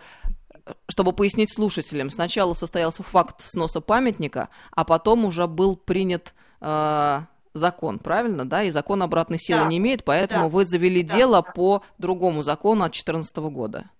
чтобы 0.88 1.12
пояснить 1.12 1.52
слушателям, 1.52 2.10
сначала 2.10 2.54
состоялся 2.54 3.02
факт 3.02 3.42
сноса 3.44 3.80
памятника, 3.80 4.48
а 4.72 4.84
потом 4.84 5.24
уже 5.24 5.46
был 5.46 5.76
принят 5.76 6.34
э, 6.60 7.20
закон, 7.56 7.98
правильно, 7.98 8.48
да? 8.48 8.62
И 8.62 8.70
закон 8.70 9.02
обратной 9.02 9.38
силы 9.38 9.62
да. 9.62 9.66
не 9.66 9.78
имеет, 9.78 10.04
поэтому 10.04 10.44
да. 10.44 10.48
вы 10.48 10.64
завели 10.64 11.02
да. 11.02 11.14
дело 11.14 11.42
да. 11.42 11.52
по 11.52 11.82
другому 11.98 12.42
закону 12.42 12.84
от 12.84 12.92
2014 12.92 13.36
года. 13.36 13.90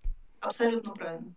Абсолютно 0.40 0.92
правильно. 0.92 1.34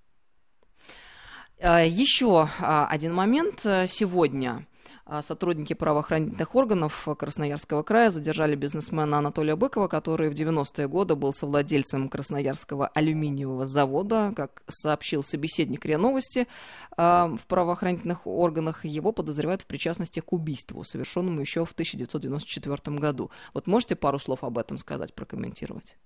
А, 1.61 1.83
Еще 1.83 2.49
а, 2.59 2.87
один 2.87 3.13
момент 3.13 3.59
сегодня. 3.61 4.65
А 5.11 5.23
сотрудники 5.23 5.73
правоохранительных 5.73 6.53
органов 6.53 7.07
Красноярского 7.17 7.81
края 7.81 8.11
задержали 8.11 8.53
бизнесмена 8.53 9.17
Анатолия 9.17 9.55
Быкова, 9.55 9.87
который 9.87 10.29
в 10.29 10.33
90-е 10.33 10.87
годы 10.87 11.15
был 11.15 11.33
совладельцем 11.33 12.09
Красноярского 12.09 12.89
алюминиевого 12.93 13.65
завода. 13.65 14.31
Как 14.35 14.61
сообщил 14.67 15.23
собеседник 15.23 15.83
РИА 15.83 15.97
Новости, 15.97 16.47
а, 16.95 17.35
в 17.35 17.47
правоохранительных 17.47 18.27
органах 18.27 18.85
его 18.85 19.11
подозревают 19.11 19.63
в 19.63 19.65
причастности 19.65 20.19
к 20.19 20.31
убийству, 20.31 20.83
совершенному 20.83 21.41
еще 21.41 21.65
в 21.65 21.71
1994 21.71 22.99
году. 22.99 23.31
Вот 23.55 23.65
можете 23.65 23.95
пару 23.95 24.19
слов 24.19 24.43
об 24.43 24.59
этом 24.59 24.77
сказать, 24.77 25.15
прокомментировать? 25.15 25.97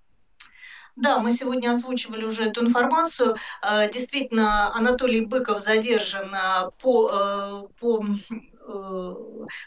Да, 0.95 1.19
мы 1.19 1.31
сегодня 1.31 1.71
озвучивали 1.71 2.23
уже 2.23 2.43
эту 2.43 2.61
информацию. 2.61 3.35
А, 3.61 3.85
действительно, 3.87 4.73
Анатолий 4.73 5.25
Быков 5.25 5.59
задержан 5.59 6.29
по, 6.79 7.67
по 7.81 8.05
Э, 8.52 8.52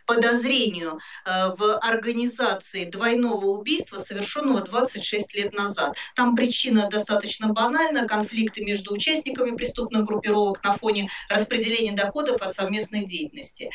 подозрению 0.07 0.99
э, 1.24 1.55
в 1.57 1.78
организации 1.78 2.84
двойного 2.84 3.47
убийства, 3.47 3.99
совершенного 3.99 4.61
26 4.62 5.34
лет 5.34 5.53
назад. 5.53 5.97
Там 6.14 6.34
причина 6.34 6.88
достаточно 6.88 7.49
банальна, 7.49 8.07
конфликты 8.07 8.64
между 8.64 8.94
участниками 8.94 9.57
преступных 9.57 10.05
группировок 10.05 10.62
на 10.64 10.72
фоне 10.72 11.09
распределения 11.28 11.92
доходов 11.92 12.42
от 12.42 12.55
совместной 12.55 13.05
деятельности. 13.05 13.70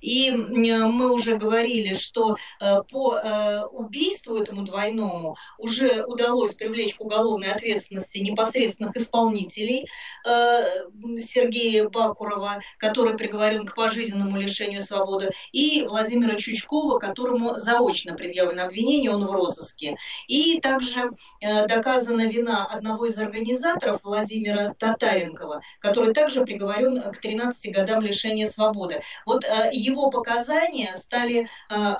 И 0.00 0.30
мы 0.30 1.10
уже 1.10 1.36
говорили, 1.36 1.94
что 1.94 2.36
э, 2.60 2.82
по 2.90 3.66
убийству 3.72 4.36
этому 4.36 4.62
двойному 4.62 5.36
уже 5.58 6.04
удалось 6.04 6.54
привлечь 6.54 6.94
к 6.94 7.00
уголовной 7.00 7.52
ответственности 7.52 8.18
непосредственных 8.18 8.96
исполнителей 8.96 9.88
Сергея 10.24 11.88
Бакурова, 11.88 12.60
который 12.78 13.16
приговорен 13.16 13.66
к 13.66 13.74
пожизненному 13.74 14.36
лишению 14.36 14.65
лишению 14.66 14.80
свободы, 14.80 15.30
и 15.52 15.86
Владимира 15.88 16.34
Чучкова, 16.34 16.98
которому 16.98 17.54
заочно 17.54 18.14
предъявлено 18.14 18.64
обвинение, 18.64 19.10
он 19.10 19.24
в 19.24 19.30
розыске. 19.30 19.96
И 20.26 20.60
также 20.60 21.10
э, 21.40 21.66
доказана 21.66 22.26
вина 22.26 22.66
одного 22.66 23.06
из 23.06 23.18
организаторов, 23.18 24.00
Владимира 24.02 24.74
Татаренкова, 24.74 25.60
который 25.80 26.12
также 26.12 26.44
приговорен 26.44 27.00
к 27.00 27.18
13 27.18 27.74
годам 27.74 28.02
лишения 28.02 28.46
свободы. 28.46 29.00
Вот 29.24 29.44
э, 29.44 29.70
его 29.72 30.10
показания 30.10 30.94
стали 30.94 31.42
э, 31.42 31.46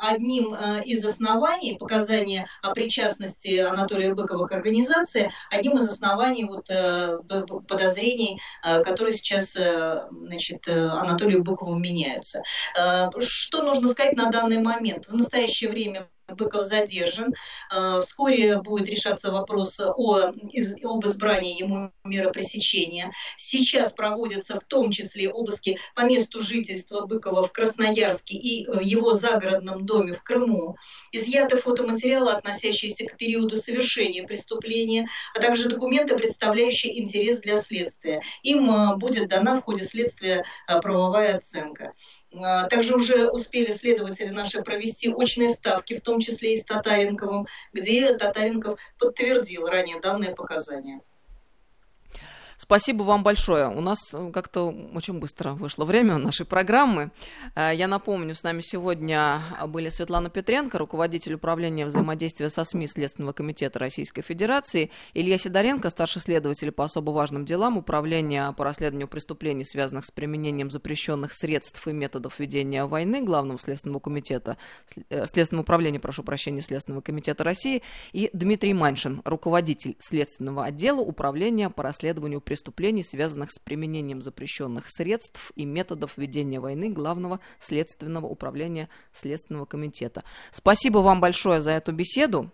одним 0.00 0.54
э, 0.54 0.82
из 0.84 1.04
оснований, 1.04 1.76
показания 1.78 2.46
о 2.62 2.72
причастности 2.72 3.58
Анатолия 3.58 4.14
Быкова 4.14 4.46
к 4.46 4.52
организации, 4.52 5.30
одним 5.50 5.78
из 5.78 5.86
оснований 5.92 6.44
вот, 6.44 6.68
э, 6.70 7.18
подозрений, 7.68 8.40
э, 8.64 8.82
которые 8.82 9.12
сейчас 9.12 9.56
э, 9.56 10.06
значит, 10.10 10.68
э, 10.68 10.88
Анатолию 10.88 11.42
Быкову 11.42 11.76
меняются. 11.76 12.42
Э, 12.76 13.10
что 13.20 13.62
нужно 13.62 13.88
сказать 13.88 14.14
на 14.16 14.30
данный 14.30 14.60
момент? 14.60 15.06
В 15.08 15.14
настоящее 15.14 15.70
время 15.70 16.08
Быков 16.28 16.64
задержан. 16.64 17.34
Э, 17.72 18.00
вскоре 18.02 18.60
будет 18.60 18.88
решаться 18.88 19.30
вопрос 19.30 19.78
о, 19.80 20.32
об 20.32 21.06
избрании 21.06 21.58
ему 21.58 21.92
меры 22.02 22.32
пресечения. 22.32 23.12
Сейчас 23.36 23.92
проводятся 23.92 24.58
в 24.58 24.64
том 24.64 24.90
числе 24.90 25.30
обыски 25.30 25.78
по 25.94 26.00
месту 26.00 26.40
жительства 26.40 27.06
Быкова 27.06 27.46
в 27.46 27.52
Красноярске 27.52 28.36
и 28.36 28.66
его 28.84 29.12
загородном 29.12 29.86
доме 29.86 30.14
в 30.14 30.22
Крыму. 30.24 30.76
Изъяты 31.12 31.56
фотоматериалы, 31.56 32.32
относящиеся 32.32 33.04
к 33.06 33.16
периоду 33.16 33.56
совершения 33.56 34.24
преступления, 34.24 35.08
а 35.32 35.38
также 35.38 35.68
документы, 35.68 36.16
представляющие 36.16 37.00
интерес 37.00 37.38
для 37.38 37.56
следствия. 37.56 38.20
Им 38.42 38.68
э, 38.68 38.96
будет 38.96 39.28
дана 39.28 39.60
в 39.60 39.64
ходе 39.64 39.84
следствия 39.84 40.44
правовая 40.66 41.36
оценка. 41.36 41.92
Также 42.68 42.94
уже 42.94 43.30
успели 43.30 43.70
следователи 43.70 44.28
наши 44.28 44.62
провести 44.62 45.08
очные 45.08 45.48
ставки, 45.48 45.94
в 45.94 46.02
том 46.02 46.15
числе 46.20 46.52
и 46.52 46.56
с 46.56 46.64
Татаренковым, 46.64 47.46
где 47.72 48.14
Татаренков 48.14 48.80
подтвердил 48.98 49.66
ранее 49.66 50.00
данные 50.00 50.34
показания. 50.34 51.00
Спасибо 52.58 53.02
вам 53.02 53.22
большое. 53.22 53.68
У 53.68 53.80
нас 53.80 53.98
э, 54.14 54.30
как-то 54.32 54.74
очень 54.94 55.18
быстро 55.18 55.52
вышло 55.52 55.84
время 55.84 56.16
нашей 56.16 56.46
программы. 56.46 57.10
Э, 57.54 57.70
я 57.74 57.86
напомню, 57.86 58.34
с 58.34 58.42
нами 58.42 58.62
сегодня 58.62 59.42
были 59.66 59.90
Светлана 59.90 60.30
Петренко, 60.30 60.78
руководитель 60.78 61.34
управления 61.34 61.84
взаимодействия 61.84 62.48
со 62.48 62.64
СМИ 62.64 62.86
Следственного 62.86 63.34
комитета 63.34 63.78
Российской 63.78 64.22
Федерации, 64.22 64.90
Илья 65.12 65.36
Сидоренко, 65.36 65.90
старший 65.90 66.22
следователь 66.22 66.72
по 66.72 66.84
особо 66.84 67.10
важным 67.10 67.44
делам 67.44 67.76
Управления 67.76 68.52
по 68.52 68.64
расследованию 68.64 69.08
преступлений, 69.08 69.64
связанных 69.64 70.06
с 70.06 70.10
применением 70.10 70.70
запрещенных 70.70 71.34
средств 71.34 71.86
и 71.86 71.92
методов 71.92 72.38
ведения 72.40 72.86
войны 72.86 73.22
Главного 73.22 73.58
Следственного 73.58 74.00
комитета, 74.00 74.56
э, 75.10 75.26
Следственного 75.26 75.62
управления, 75.62 76.00
прошу 76.00 76.22
прощения, 76.22 76.62
Следственного 76.62 77.02
комитета 77.02 77.44
России, 77.44 77.82
и 78.12 78.30
Дмитрий 78.32 78.72
Маншин, 78.72 79.20
руководитель 79.26 79.96
Следственного 79.98 80.64
отдела 80.64 81.00
Управления 81.00 81.68
по 81.68 81.82
расследованию 81.82 82.40
преступлений, 82.46 83.02
связанных 83.02 83.50
с 83.50 83.58
применением 83.58 84.22
запрещенных 84.22 84.88
средств 84.88 85.52
и 85.56 85.66
методов 85.66 86.16
ведения 86.16 86.60
войны 86.60 86.88
Главного 86.88 87.40
следственного 87.60 88.26
управления 88.26 88.88
Следственного 89.12 89.66
комитета. 89.66 90.24
Спасибо 90.50 90.98
вам 90.98 91.20
большое 91.20 91.60
за 91.60 91.72
эту 91.72 91.92
беседу. 91.92 92.50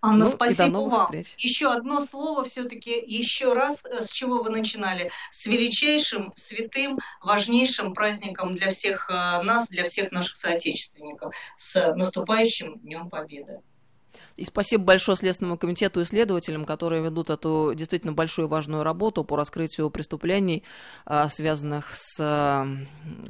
Анна, 0.00 0.24
ну, 0.24 0.30
спасибо 0.30 0.78
вам. 0.78 1.06
Встреч. 1.06 1.34
Еще 1.38 1.72
одно 1.72 2.00
слово 2.00 2.44
все-таки, 2.44 3.02
еще 3.04 3.52
раз, 3.52 3.84
э, 3.84 4.02
с 4.02 4.10
чего 4.10 4.42
вы 4.42 4.50
начинали. 4.50 5.10
С 5.30 5.46
величайшим, 5.46 6.32
святым, 6.36 6.98
важнейшим 7.20 7.94
праздником 7.94 8.54
для 8.54 8.70
всех 8.70 9.10
э, 9.10 9.42
нас, 9.42 9.68
для 9.68 9.84
всех 9.84 10.12
наших 10.12 10.36
соотечественников. 10.36 11.34
С 11.56 11.94
наступающим 11.94 12.78
Днем 12.78 13.08
Победы. 13.08 13.60
И 14.38 14.44
спасибо 14.44 14.84
большое 14.84 15.16
Следственному 15.16 15.58
комитету 15.58 16.00
и 16.00 16.04
следователям, 16.04 16.64
которые 16.64 17.02
ведут 17.02 17.28
эту 17.28 17.72
действительно 17.74 18.12
большую 18.12 18.46
важную 18.46 18.84
работу 18.84 19.24
по 19.24 19.36
раскрытию 19.36 19.90
преступлений, 19.90 20.62
а, 21.04 21.28
связанных 21.28 21.90
с 21.96 22.16
а, 22.20 22.64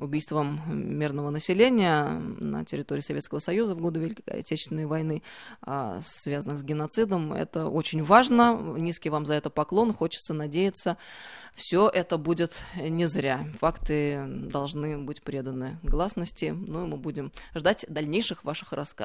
убийством 0.01 0.61
мирного 0.69 1.31
населения 1.31 2.05
на 2.11 2.67
территории 2.67 3.01
Советского 3.01 3.39
Союза 3.39 3.75
в 3.75 3.81
годы 3.81 4.01
Великой 4.01 4.41
Отечественной 4.41 4.85
войны, 4.85 5.23
а, 5.63 6.01
связанных 6.05 6.59
с 6.59 6.63
геноцидом. 6.63 7.33
Это 7.33 7.69
очень 7.69 8.03
важно. 8.03 8.75
Низкий 8.77 9.09
вам 9.09 9.25
за 9.25 9.33
это 9.33 9.49
поклон. 9.49 9.95
Хочется 9.95 10.35
надеяться, 10.35 10.99
все 11.55 11.89
это 11.89 12.19
будет 12.19 12.53
не 12.77 13.07
зря. 13.07 13.47
Факты 13.61 14.27
должны 14.27 14.99
быть 14.99 15.23
преданы 15.23 15.79
гласности. 15.83 16.55
Ну 16.55 16.85
и 16.85 16.87
мы 16.87 16.99
будем 16.99 17.33
ждать 17.55 17.87
дальнейших 17.89 18.45
ваших 18.45 18.75
рассказов. 18.75 18.97